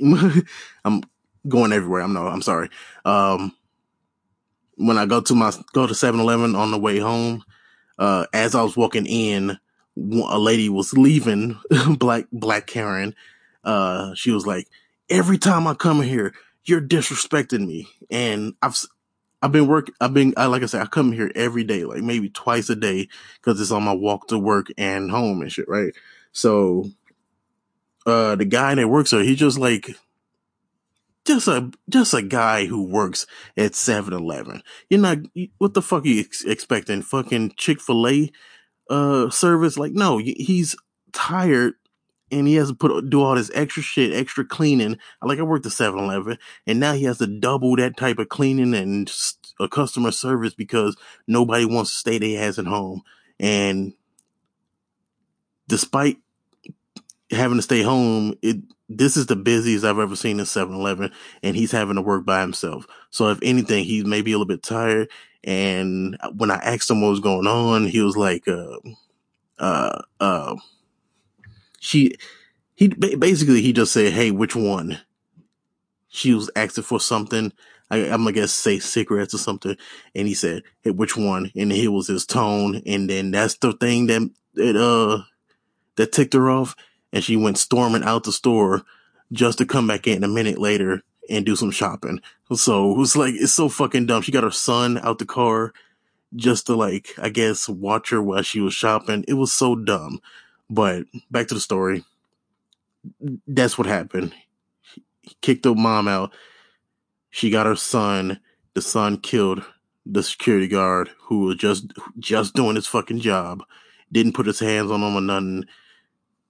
I'm 0.84 1.02
going 1.48 1.72
everywhere. 1.72 2.02
I'm 2.02 2.12
no, 2.12 2.26
I'm 2.26 2.42
sorry. 2.42 2.68
Um, 3.04 3.52
when 4.76 4.98
I 4.98 5.06
go 5.06 5.20
to 5.20 5.34
my 5.34 5.52
go 5.72 5.86
to 5.86 5.94
7-Eleven 5.94 6.54
on 6.54 6.70
the 6.70 6.78
way 6.78 6.98
home, 6.98 7.44
uh, 7.98 8.26
as 8.32 8.54
I 8.54 8.62
was 8.62 8.76
walking 8.76 9.06
in, 9.06 9.58
a 9.96 10.38
lady 10.38 10.68
was 10.68 10.92
leaving 10.92 11.58
black 11.98 12.26
black 12.32 12.66
Karen. 12.66 13.14
Uh, 13.64 14.14
she 14.14 14.30
was 14.30 14.46
like, 14.46 14.68
"Every 15.08 15.38
time 15.38 15.66
I 15.66 15.74
come 15.74 16.02
here, 16.02 16.34
you're 16.64 16.80
disrespecting 16.80 17.66
me," 17.66 17.88
and 18.10 18.54
I've 18.62 18.76
I've 19.42 19.52
been 19.52 19.68
work. 19.68 19.90
I've 20.00 20.14
been 20.14 20.34
I, 20.36 20.46
like 20.46 20.62
I 20.62 20.66
said, 20.66 20.82
I 20.82 20.86
come 20.86 21.12
here 21.12 21.30
every 21.34 21.64
day, 21.64 21.84
like 21.84 22.02
maybe 22.02 22.30
twice 22.30 22.68
a 22.70 22.76
day, 22.76 23.08
because 23.36 23.60
it's 23.60 23.70
on 23.70 23.84
my 23.84 23.92
walk 23.92 24.28
to 24.28 24.38
work 24.38 24.68
and 24.78 25.10
home 25.10 25.42
and 25.42 25.52
shit, 25.52 25.68
right? 25.68 25.94
So, 26.32 26.90
uh, 28.06 28.36
the 28.36 28.44
guy 28.44 28.74
that 28.74 28.88
works 28.88 29.10
there, 29.10 29.22
he's 29.22 29.38
just 29.38 29.58
like 29.58 29.90
just 31.24 31.48
a 31.48 31.70
just 31.88 32.14
a 32.14 32.22
guy 32.22 32.66
who 32.66 32.84
works 32.84 33.26
at 33.56 33.72
7-Eleven. 33.72 34.62
You're 34.88 35.00
not 35.00 35.18
what 35.58 35.74
the 35.74 35.82
fuck 35.82 36.04
are 36.04 36.08
you 36.08 36.20
ex- 36.20 36.44
expecting? 36.44 37.02
Fucking 37.02 37.52
Chick-fil-A 37.56 38.30
uh 38.88 39.30
service 39.30 39.76
like 39.76 39.92
no, 39.92 40.18
he's 40.18 40.76
tired 41.12 41.74
and 42.30 42.48
he 42.48 42.54
has 42.56 42.68
to 42.68 42.74
put 42.74 43.08
do 43.08 43.22
all 43.22 43.34
this 43.34 43.50
extra 43.54 43.82
shit, 43.82 44.12
extra 44.12 44.44
cleaning. 44.44 44.98
Like 45.22 45.38
I 45.38 45.42
worked 45.42 45.66
at 45.66 45.72
7-Eleven 45.72 46.38
and 46.66 46.80
now 46.80 46.92
he 46.94 47.04
has 47.04 47.18
to 47.18 47.26
double 47.26 47.76
that 47.76 47.96
type 47.96 48.18
of 48.18 48.28
cleaning 48.28 48.74
and 48.74 49.12
a 49.60 49.68
customer 49.68 50.10
service 50.10 50.54
because 50.54 50.96
nobody 51.26 51.64
wants 51.64 51.92
to 51.92 51.98
stay 51.98 52.18
their 52.18 52.48
ass 52.48 52.58
at 52.58 52.66
home. 52.66 53.02
And 53.38 53.94
despite 55.68 56.18
having 57.30 57.58
to 57.58 57.62
stay 57.62 57.82
home, 57.82 58.34
it 58.42 58.56
this 58.88 59.16
is 59.16 59.26
the 59.26 59.36
busiest 59.36 59.84
I've 59.84 59.98
ever 59.98 60.14
seen 60.14 60.38
in 60.38 60.46
7-Eleven, 60.46 61.10
and 61.42 61.56
he's 61.56 61.72
having 61.72 61.96
to 61.96 62.02
work 62.02 62.24
by 62.24 62.40
himself. 62.40 62.86
So 63.10 63.30
if 63.30 63.38
anything, 63.42 63.84
he's 63.84 64.04
maybe 64.04 64.30
a 64.30 64.36
little 64.36 64.46
bit 64.46 64.62
tired. 64.62 65.10
And 65.42 66.16
when 66.36 66.52
I 66.52 66.56
asked 66.56 66.88
him 66.90 67.00
what 67.00 67.10
was 67.10 67.18
going 67.18 67.48
on, 67.48 67.86
he 67.86 68.00
was 68.00 68.16
like, 68.16 68.46
uh, 68.46 68.78
uh, 69.58 70.02
uh, 70.20 70.54
she, 71.86 72.16
he 72.74 72.88
basically, 72.88 73.62
he 73.62 73.72
just 73.72 73.92
said, 73.92 74.12
Hey, 74.12 74.32
which 74.32 74.56
one? 74.56 74.98
She 76.08 76.34
was 76.34 76.50
asking 76.56 76.84
for 76.84 76.98
something. 76.98 77.52
I, 77.88 77.98
am 77.98 78.22
gonna 78.22 78.32
guess 78.32 78.52
say 78.52 78.80
cigarettes 78.80 79.34
or 79.34 79.38
something. 79.38 79.76
And 80.14 80.26
he 80.26 80.34
said, 80.34 80.64
Hey, 80.82 80.90
which 80.90 81.16
one? 81.16 81.52
And 81.54 81.72
it 81.72 81.88
was 81.88 82.08
his 82.08 82.26
tone. 82.26 82.82
And 82.84 83.08
then 83.08 83.30
that's 83.30 83.54
the 83.58 83.72
thing 83.72 84.08
that, 84.08 84.28
that, 84.54 84.76
uh, 84.76 85.22
that 85.94 86.10
ticked 86.10 86.34
her 86.34 86.50
off 86.50 86.74
and 87.12 87.22
she 87.22 87.36
went 87.36 87.56
storming 87.56 88.02
out 88.02 88.24
the 88.24 88.32
store 88.32 88.82
just 89.32 89.58
to 89.58 89.64
come 89.64 89.86
back 89.86 90.08
in 90.08 90.24
a 90.24 90.28
minute 90.28 90.58
later 90.58 91.02
and 91.30 91.46
do 91.46 91.54
some 91.54 91.70
shopping. 91.70 92.20
So 92.52 92.90
it 92.90 92.98
was 92.98 93.16
like, 93.16 93.34
it's 93.34 93.52
so 93.52 93.68
fucking 93.68 94.06
dumb. 94.06 94.22
She 94.22 94.32
got 94.32 94.44
her 94.44 94.50
son 94.50 94.98
out 94.98 95.18
the 95.20 95.24
car 95.24 95.72
just 96.34 96.66
to 96.66 96.74
like, 96.74 97.10
I 97.16 97.28
guess, 97.28 97.68
watch 97.68 98.10
her 98.10 98.20
while 98.20 98.42
she 98.42 98.60
was 98.60 98.74
shopping. 98.74 99.24
It 99.28 99.34
was 99.34 99.52
so 99.52 99.76
dumb. 99.76 100.20
But 100.68 101.04
back 101.30 101.48
to 101.48 101.54
the 101.54 101.60
story. 101.60 102.04
That's 103.46 103.78
what 103.78 103.86
happened. 103.86 104.34
He 105.22 105.36
kicked 105.40 105.62
the 105.62 105.74
mom 105.74 106.08
out. 106.08 106.32
She 107.30 107.50
got 107.50 107.66
her 107.66 107.76
son. 107.76 108.40
The 108.74 108.82
son 108.82 109.18
killed 109.18 109.64
the 110.04 110.22
security 110.22 110.68
guard 110.68 111.10
who 111.24 111.40
was 111.40 111.56
just 111.56 111.92
just 112.18 112.54
doing 112.54 112.76
his 112.76 112.86
fucking 112.86 113.20
job. 113.20 113.62
Didn't 114.12 114.34
put 114.34 114.46
his 114.46 114.60
hands 114.60 114.90
on 114.90 115.02
him 115.02 115.16
or 115.16 115.20
nothing 115.20 115.64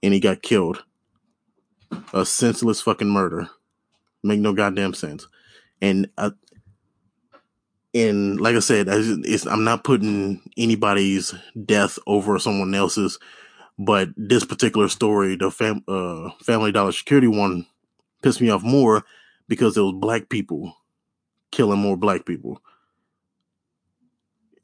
and 0.03 0.15
he 0.15 0.21
got 0.21 0.43
killed. 0.43 0.85
A 2.13 2.27
senseless 2.27 2.81
fucking 2.81 3.09
murder. 3.09 3.49
Make 4.23 4.41
no 4.41 4.53
goddamn 4.53 4.95
sense. 4.95 5.27
And 5.81 6.09
uh, 6.19 6.31
and 7.95 8.41
like 8.41 8.57
I 8.57 8.61
said, 8.61 8.89
I, 8.89 8.97
I'm 9.51 9.65
not 9.65 9.85
putting 9.85 10.43
anybody's 10.57 11.35
death 11.65 11.99
over 12.07 12.39
someone 12.39 12.75
else's, 12.75 13.19
But 13.79 14.11
this 14.17 14.45
particular 14.45 14.89
story, 14.89 15.37
the 15.37 15.51
fam- 15.51 15.85
uh, 15.87 16.31
Family 16.43 16.73
Dollar 16.73 16.93
Security 16.93 17.29
one, 17.29 17.67
pissed 18.23 18.41
me 18.41 18.49
off 18.51 18.63
more 18.63 19.05
because 19.49 19.77
it 19.77 19.83
was 19.83 19.95
black 19.95 20.29
people 20.29 20.75
killing 21.51 21.79
more 21.79 21.97
black 21.97 22.25
people. 22.25 22.63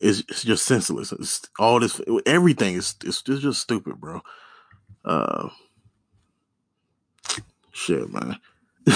It's, 0.00 0.20
it's 0.28 0.42
just 0.42 0.64
senseless. 0.64 1.12
It's 1.12 1.42
all 1.58 1.78
this, 1.78 2.00
everything 2.26 2.74
is 2.74 2.96
it's, 3.04 3.22
it's 3.28 3.42
just 3.42 3.60
stupid, 3.60 4.00
bro. 4.00 4.20
Uh, 5.04 5.48
shit, 7.72 8.10
man. 8.10 8.38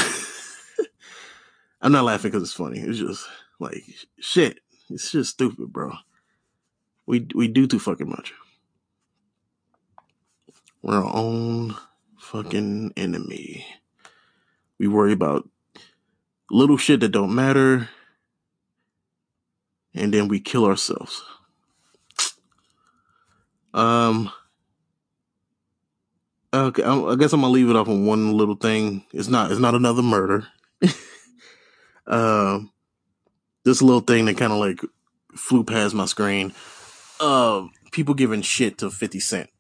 I'm 1.81 1.93
not 1.93 2.05
laughing 2.05 2.31
because 2.31 2.43
it's 2.43 2.53
funny. 2.53 2.81
It's 2.81 2.99
just 2.99 3.27
like 3.61 3.85
shit. 4.19 4.61
It's 4.91 5.13
just 5.13 5.33
stupid, 5.33 5.73
bro. 5.73 5.93
We 7.07 7.27
we 7.35 7.49
do 7.49 7.67
too 7.67 7.79
fucking 7.79 8.09
much. 8.09 8.33
We're 10.83 11.03
our 11.03 11.15
own 11.15 11.75
fucking 12.19 12.93
enemy. 12.97 13.67
We 14.79 14.89
worry 14.89 15.12
about 15.12 15.49
little 16.51 16.77
shit 16.77 17.01
that 17.01 17.09
don't 17.09 17.35
matter, 17.35 17.89
and 19.95 20.12
then 20.12 20.29
we 20.29 20.41
kill 20.41 20.65
ourselves. 20.65 21.23
Um. 23.75 24.31
Okay, 26.55 26.83
I 26.83 27.17
guess 27.17 27.33
I'm 27.33 27.41
gonna 27.43 27.53
leave 27.53 27.69
it 27.69 27.77
off 27.77 27.89
on 27.89 28.07
one 28.07 28.33
little 28.33 28.55
thing. 28.55 29.05
It's 29.12 29.29
not. 29.29 29.51
It's 29.51 29.61
not 29.61 29.75
another 29.75 30.03
murder. 30.03 30.47
um, 32.07 32.73
this 33.65 33.83
little 33.83 34.01
thing 34.01 34.25
that 34.27 34.37
kind 34.37 34.53
of 34.53 34.59
like 34.59 34.81
flew 35.35 35.65
past 35.65 35.95
my 35.95 36.07
screen. 36.07 36.53
Uh, 37.21 37.67
people 37.93 38.15
giving 38.15 38.43
shit 38.43 38.79
to 38.79 38.91
Fifty 38.91 39.21
Cent. 39.21 39.51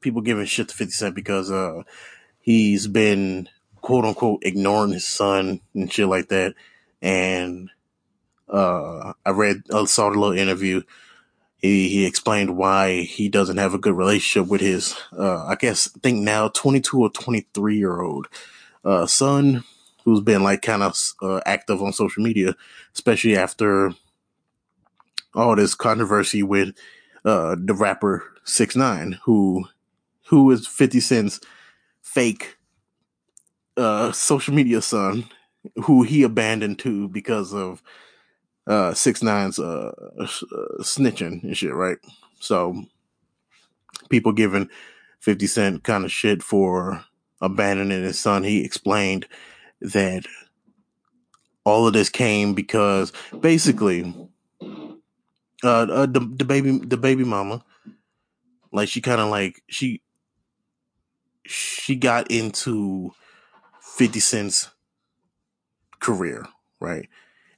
People 0.00 0.22
giving 0.22 0.46
shit 0.46 0.68
to 0.68 0.74
Fifty 0.74 0.92
Cent 0.92 1.14
because 1.14 1.50
uh, 1.50 1.82
he's 2.40 2.86
been 2.86 3.48
quote 3.80 4.04
unquote 4.04 4.42
ignoring 4.42 4.92
his 4.92 5.06
son 5.06 5.60
and 5.74 5.92
shit 5.92 6.08
like 6.08 6.28
that. 6.28 6.54
And 7.02 7.70
uh, 8.48 9.14
I 9.24 9.30
read, 9.30 9.62
I 9.72 9.84
saw 9.84 10.10
the 10.10 10.18
little 10.18 10.36
interview. 10.36 10.82
He 11.58 11.88
he 11.88 12.06
explained 12.06 12.56
why 12.56 13.02
he 13.02 13.28
doesn't 13.28 13.58
have 13.58 13.74
a 13.74 13.78
good 13.78 13.94
relationship 13.94 14.50
with 14.50 14.62
his, 14.62 14.96
uh, 15.16 15.44
I 15.44 15.56
guess, 15.56 15.90
I 15.94 15.98
think 16.00 16.22
now 16.22 16.48
twenty 16.48 16.80
two 16.80 17.00
or 17.00 17.10
twenty 17.10 17.46
three 17.52 17.76
year 17.76 18.00
old 18.00 18.28
uh, 18.82 19.06
son, 19.06 19.64
who's 20.04 20.20
been 20.20 20.42
like 20.42 20.62
kind 20.62 20.82
of 20.82 20.96
uh, 21.20 21.40
active 21.44 21.82
on 21.82 21.92
social 21.92 22.22
media, 22.22 22.56
especially 22.94 23.36
after 23.36 23.92
all 25.34 25.54
this 25.54 25.74
controversy 25.74 26.42
with 26.42 26.74
uh, 27.26 27.56
the 27.58 27.74
rapper 27.74 28.24
Six 28.44 28.74
Nine, 28.74 29.18
who 29.24 29.66
who 30.30 30.48
is 30.52 30.66
Fifty 30.66 31.00
Cent's 31.00 31.40
fake 32.02 32.56
uh, 33.76 34.12
social 34.12 34.54
media 34.54 34.80
son, 34.80 35.28
who 35.84 36.04
he 36.04 36.22
abandoned 36.22 36.78
too 36.78 37.08
because 37.08 37.52
of 37.52 37.82
uh, 38.68 38.94
Six 38.94 39.24
Nine's 39.24 39.58
uh, 39.58 39.92
uh, 40.20 40.26
snitching 40.82 41.42
and 41.42 41.56
shit, 41.56 41.74
right? 41.74 41.98
So 42.38 42.84
people 44.08 44.32
giving 44.32 44.70
Fifty 45.18 45.48
Cent 45.48 45.82
kind 45.82 46.04
of 46.04 46.12
shit 46.12 46.44
for 46.44 47.04
abandoning 47.40 48.04
his 48.04 48.18
son. 48.20 48.44
He 48.44 48.64
explained 48.64 49.26
that 49.80 50.26
all 51.64 51.88
of 51.88 51.92
this 51.92 52.08
came 52.08 52.54
because 52.54 53.12
basically 53.40 54.14
uh, 54.62 55.66
uh 55.66 56.06
the, 56.06 56.20
the 56.20 56.44
baby 56.44 56.78
the 56.78 56.96
baby 56.96 57.24
mama 57.24 57.64
like 58.72 58.88
she 58.88 59.00
kind 59.00 59.20
of 59.20 59.28
like 59.28 59.62
she 59.68 60.00
she 61.50 61.96
got 61.96 62.30
into 62.30 63.12
50 63.80 64.20
Cent's 64.20 64.70
career, 65.98 66.46
right? 66.78 67.08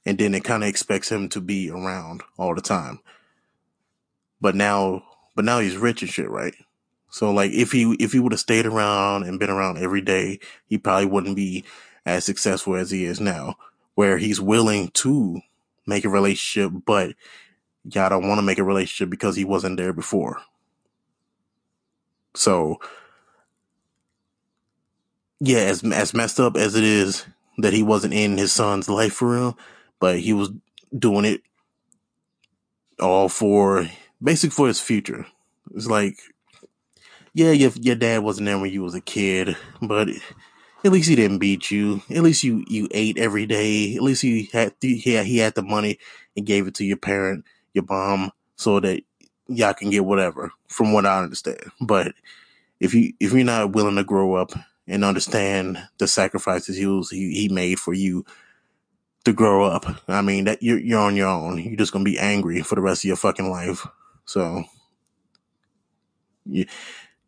And 0.05 0.17
then 0.17 0.33
it 0.33 0.43
kind 0.43 0.63
of 0.63 0.69
expects 0.69 1.11
him 1.11 1.29
to 1.29 1.39
be 1.39 1.69
around 1.69 2.23
all 2.37 2.55
the 2.55 2.61
time. 2.61 2.99
But 4.41 4.55
now, 4.55 5.03
but 5.35 5.45
now 5.45 5.59
he's 5.59 5.77
rich 5.77 6.01
and 6.01 6.11
shit, 6.11 6.29
right? 6.29 6.55
So 7.09 7.31
like 7.31 7.51
if 7.51 7.71
he, 7.71 7.95
if 7.99 8.11
he 8.11 8.19
would 8.19 8.33
have 8.33 8.39
stayed 8.39 8.65
around 8.65 9.23
and 9.23 9.39
been 9.39 9.49
around 9.49 9.77
every 9.77 10.01
day, 10.01 10.39
he 10.65 10.77
probably 10.77 11.05
wouldn't 11.05 11.35
be 11.35 11.63
as 12.05 12.25
successful 12.25 12.75
as 12.75 12.91
he 12.91 13.05
is 13.05 13.21
now, 13.21 13.55
where 13.95 14.17
he's 14.17 14.41
willing 14.41 14.89
to 14.89 15.39
make 15.85 16.03
a 16.03 16.09
relationship, 16.09 16.71
but 16.85 17.13
y'all 17.83 18.09
don't 18.09 18.27
want 18.27 18.39
to 18.39 18.45
make 18.45 18.57
a 18.57 18.63
relationship 18.63 19.09
because 19.09 19.35
he 19.35 19.45
wasn't 19.45 19.77
there 19.77 19.93
before. 19.93 20.41
So 22.35 22.79
yeah, 25.39 25.59
as 25.59 25.83
as 25.83 26.13
messed 26.13 26.39
up 26.39 26.55
as 26.55 26.75
it 26.75 26.83
is 26.83 27.25
that 27.57 27.73
he 27.73 27.83
wasn't 27.83 28.13
in 28.13 28.37
his 28.37 28.51
son's 28.51 28.89
life 28.89 29.13
for 29.13 29.31
real, 29.31 29.57
but 29.99 30.19
he 30.19 30.33
was 30.33 30.51
doing 30.97 31.25
it 31.25 31.41
all 32.99 33.29
for 33.29 33.89
basic 34.21 34.51
for 34.51 34.67
his 34.67 34.79
future. 34.79 35.25
It's 35.75 35.87
like, 35.87 36.17
yeah, 37.33 37.51
your 37.51 37.71
your 37.75 37.95
dad 37.95 38.23
wasn't 38.23 38.45
there 38.45 38.59
when 38.59 38.71
you 38.71 38.83
was 38.83 38.95
a 38.95 39.01
kid, 39.01 39.55
but 39.81 40.09
at 40.83 40.91
least 40.91 41.09
he 41.09 41.15
didn't 41.15 41.39
beat 41.39 41.71
you. 41.71 42.01
At 42.09 42.23
least 42.23 42.43
you 42.43 42.63
you 42.67 42.87
ate 42.91 43.17
every 43.17 43.45
day. 43.45 43.95
At 43.95 44.03
least 44.03 44.21
he 44.21 44.49
had 44.51 44.73
he 44.81 44.99
had, 45.13 45.25
he 45.25 45.37
had 45.37 45.55
the 45.55 45.61
money 45.61 45.99
and 46.35 46.45
gave 46.45 46.67
it 46.67 46.75
to 46.75 46.85
your 46.85 46.97
parent, 46.97 47.45
your 47.73 47.85
mom, 47.87 48.31
so 48.55 48.79
that 48.79 49.03
y'all 49.47 49.73
can 49.73 49.89
get 49.89 50.05
whatever. 50.05 50.51
From 50.67 50.91
what 50.91 51.05
I 51.05 51.21
understand, 51.21 51.71
but 51.79 52.13
if 52.79 52.93
you 52.93 53.13
if 53.19 53.31
you're 53.31 53.43
not 53.43 53.73
willing 53.73 53.95
to 53.95 54.03
grow 54.03 54.35
up 54.35 54.51
and 54.87 55.03
understand 55.03 55.77
the 55.97 56.07
sacrifices 56.07 56.77
he 56.77 56.85
was 56.85 57.09
he, 57.09 57.33
he 57.33 57.49
made 57.49 57.79
for 57.79 57.93
you 57.93 58.25
to 59.25 59.33
grow 59.33 59.65
up. 59.65 59.85
I 60.07 60.21
mean 60.21 60.45
that 60.45 60.61
you're 60.61 60.79
you're 60.79 60.99
on 60.99 61.15
your 61.15 61.27
own. 61.29 61.57
You're 61.59 61.77
just 61.77 61.93
gonna 61.93 62.05
be 62.05 62.19
angry 62.19 62.61
for 62.61 62.75
the 62.75 62.81
rest 62.81 63.03
of 63.03 63.07
your 63.07 63.15
fucking 63.15 63.49
life. 63.49 63.87
So 64.25 64.63
you 66.45 66.65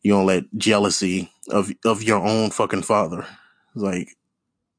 you 0.02 0.12
don't 0.12 0.26
let 0.26 0.44
jealousy 0.58 1.32
of 1.50 1.72
of 1.86 2.04
your 2.04 2.26
own 2.26 2.52
fucking 2.52 2.84
father. 2.84 3.26
Like 3.74 4.10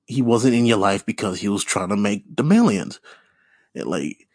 he 0.06 0.22
wasn't 0.22 0.54
in 0.54 0.66
your 0.66 0.78
life 0.78 1.04
because 1.04 1.40
he 1.40 1.48
was 1.48 1.64
trying 1.64 1.88
to 1.88 1.96
make 1.96 2.24
the 2.36 2.44
millions. 2.44 3.00
It, 3.74 3.86
like 3.86 4.28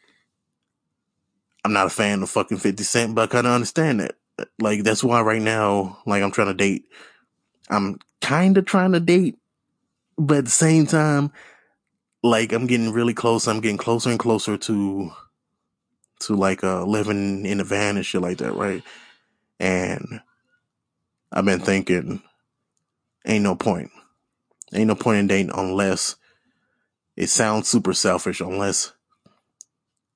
I'm 1.63 1.73
not 1.73 1.87
a 1.87 1.91
fan 1.91 2.23
of 2.23 2.29
fucking 2.29 2.57
50 2.57 2.83
Cent, 2.83 3.15
but 3.15 3.23
I 3.23 3.27
kind 3.27 3.47
of 3.47 3.53
understand 3.53 3.99
that. 3.99 4.15
Like 4.59 4.83
that's 4.83 5.03
why 5.03 5.21
right 5.21 5.41
now, 5.41 5.99
like 6.05 6.23
I'm 6.23 6.31
trying 6.31 6.47
to 6.47 6.53
date. 6.53 6.85
I'm 7.71 7.99
kind 8.19 8.57
of 8.57 8.65
trying 8.65 8.91
to 8.91 8.99
date, 8.99 9.37
but 10.17 10.39
at 10.39 10.45
the 10.45 10.51
same 10.51 10.85
time, 10.85 11.31
like 12.21 12.51
I'm 12.51 12.67
getting 12.67 12.91
really 12.91 13.13
close. 13.13 13.47
I'm 13.47 13.61
getting 13.61 13.77
closer 13.77 14.09
and 14.09 14.19
closer 14.19 14.57
to, 14.57 15.11
to 16.19 16.35
like, 16.35 16.63
uh, 16.63 16.83
living 16.83 17.45
in 17.45 17.59
a 17.61 17.63
van 17.63 17.95
and 17.95 18.05
shit 18.05 18.21
like 18.21 18.37
that. 18.39 18.53
Right. 18.53 18.83
And 19.59 20.21
I've 21.31 21.45
been 21.45 21.61
thinking, 21.61 22.21
ain't 23.25 23.43
no 23.43 23.55
point. 23.55 23.89
Ain't 24.73 24.87
no 24.87 24.95
point 24.95 25.19
in 25.19 25.27
dating 25.27 25.51
unless 25.55 26.15
it 27.15 27.27
sounds 27.27 27.67
super 27.67 27.93
selfish, 27.93 28.41
unless 28.41 28.93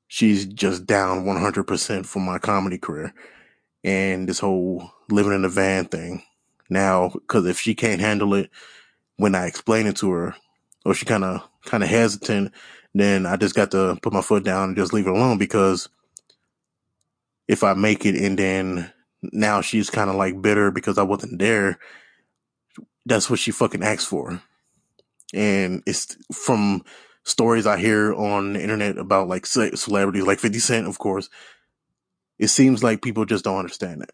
she's 0.07 0.45
just 0.45 0.85
down 0.85 1.25
100% 1.25 2.05
for 2.05 2.19
my 2.19 2.37
comedy 2.37 2.77
career 2.77 3.13
and 3.83 4.27
this 4.27 4.39
whole 4.39 4.91
living 5.09 5.33
in 5.33 5.45
a 5.45 5.49
van 5.49 5.85
thing 5.85 6.23
now 6.69 7.10
because 7.10 7.45
if 7.45 7.60
she 7.60 7.75
can't 7.75 8.01
handle 8.01 8.34
it 8.34 8.49
when 9.17 9.36
I 9.36 9.47
explain 9.47 9.88
it 9.88 9.95
to 9.97 10.12
her, 10.12 10.36
or 10.86 10.93
she 10.93 11.06
kind 11.06 11.23
of 11.23 11.41
kind 11.65 11.84
of 11.84 11.89
hesitant, 11.89 12.51
then 12.93 13.25
I 13.25 13.36
just 13.38 13.56
got 13.56 13.71
to 13.71 13.97
put 14.01 14.13
my 14.13 14.21
foot 14.21 14.43
down 14.43 14.69
and 14.69 14.78
just 14.78 14.93
leave 14.93 15.08
it 15.08 15.13
alone 15.13 15.38
because 15.38 15.89
if 17.47 17.63
I 17.63 17.73
make 17.73 18.06
it 18.06 18.15
and 18.15 18.38
then 18.38 18.91
now 19.21 19.62
she's 19.62 19.89
kind 19.89 20.10
of 20.10 20.15
like 20.15 20.41
bitter 20.41 20.71
because 20.71 20.97
I 20.97 21.04
wasn't 21.04 21.39
there, 21.39 21.80
that's 23.06 23.30
what 23.30 23.39
she 23.39 23.51
fucking 23.51 23.84
asked 23.84 24.08
for. 24.08 24.41
And 25.34 25.84
it's 25.86 26.17
from 26.34 26.84
stories 27.23 27.65
I 27.67 27.78
hear 27.78 28.13
on 28.13 28.54
the 28.54 28.62
internet 28.62 28.97
about 28.97 29.28
like 29.28 29.45
celebrities, 29.45 30.25
like 30.25 30.39
50 30.39 30.60
Cent, 30.60 30.88
of 30.88 30.99
course. 30.99 31.30
It 32.38 32.47
seems 32.47 32.84
like 32.84 33.01
people 33.01 33.25
just 33.25 33.43
don't 33.43 33.58
understand 33.58 34.04
it. 34.04 34.12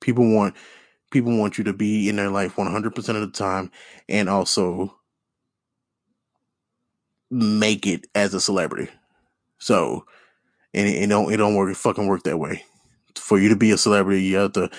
People 0.00 0.32
want 0.34 0.54
people 1.10 1.36
want 1.36 1.58
you 1.58 1.64
to 1.64 1.72
be 1.72 2.08
in 2.08 2.16
their 2.16 2.30
life 2.30 2.56
100% 2.56 2.96
of 2.96 3.20
the 3.20 3.30
time 3.30 3.70
and 4.08 4.28
also 4.28 4.94
make 7.30 7.86
it 7.86 8.06
as 8.14 8.34
a 8.34 8.40
celebrity. 8.40 8.90
So, 9.58 10.04
and 10.74 10.88
it, 10.88 11.04
it 11.04 11.06
don't 11.08 11.32
it 11.32 11.36
don't 11.36 11.54
work 11.54 11.70
it 11.70 11.76
fucking 11.76 12.06
work 12.06 12.24
that 12.24 12.38
way. 12.38 12.64
For 13.16 13.38
you 13.38 13.48
to 13.50 13.56
be 13.56 13.70
a 13.72 13.78
celebrity, 13.78 14.22
you 14.22 14.36
have 14.36 14.52
to 14.52 14.70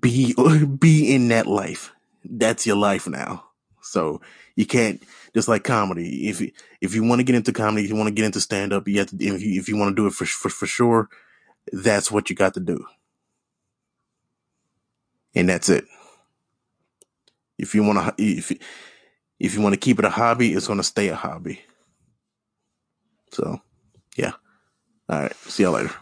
be 0.00 0.34
be 0.78 1.14
in 1.14 1.28
that 1.28 1.46
life. 1.46 1.92
That's 2.24 2.66
your 2.66 2.76
life 2.76 3.06
now. 3.08 3.44
So 3.82 4.20
you 4.56 4.66
can't 4.66 5.02
just 5.34 5.48
like 5.48 5.64
comedy. 5.64 6.28
If 6.28 6.42
if 6.80 6.94
you 6.94 7.04
want 7.04 7.20
to 7.20 7.24
get 7.24 7.36
into 7.36 7.52
comedy, 7.52 7.84
if 7.84 7.90
you 7.90 7.96
want 7.96 8.08
to 8.08 8.14
get 8.14 8.24
into 8.24 8.40
stand 8.40 8.72
up, 8.72 8.88
you 8.88 8.98
have 8.98 9.10
to. 9.10 9.16
If 9.16 9.42
you 9.42 9.60
if 9.60 9.68
you 9.68 9.76
want 9.76 9.96
to 9.96 10.02
do 10.02 10.06
it 10.06 10.12
for 10.14 10.26
for 10.26 10.48
for 10.48 10.66
sure, 10.66 11.08
that's 11.72 12.10
what 12.10 12.30
you 12.30 12.36
got 12.36 12.54
to 12.54 12.60
do. 12.60 12.84
And 15.36 15.48
that's 15.50 15.68
it. 15.68 15.84
If 17.58 17.74
you 17.76 17.84
want 17.84 18.18
to, 18.18 18.22
if, 18.22 18.52
if 19.38 19.54
you 19.54 19.60
want 19.60 19.74
to 19.74 19.80
keep 19.80 20.00
it 20.00 20.04
a 20.06 20.10
hobby, 20.10 20.54
it's 20.54 20.66
going 20.66 20.78
to 20.78 20.84
stay 20.84 21.08
a 21.08 21.16
hobby. 21.16 21.62
So, 23.32 23.60
yeah. 24.16 24.32
All 25.08 25.20
right. 25.20 25.36
See 25.36 25.64
y'all 25.64 25.72
later. 25.74 25.92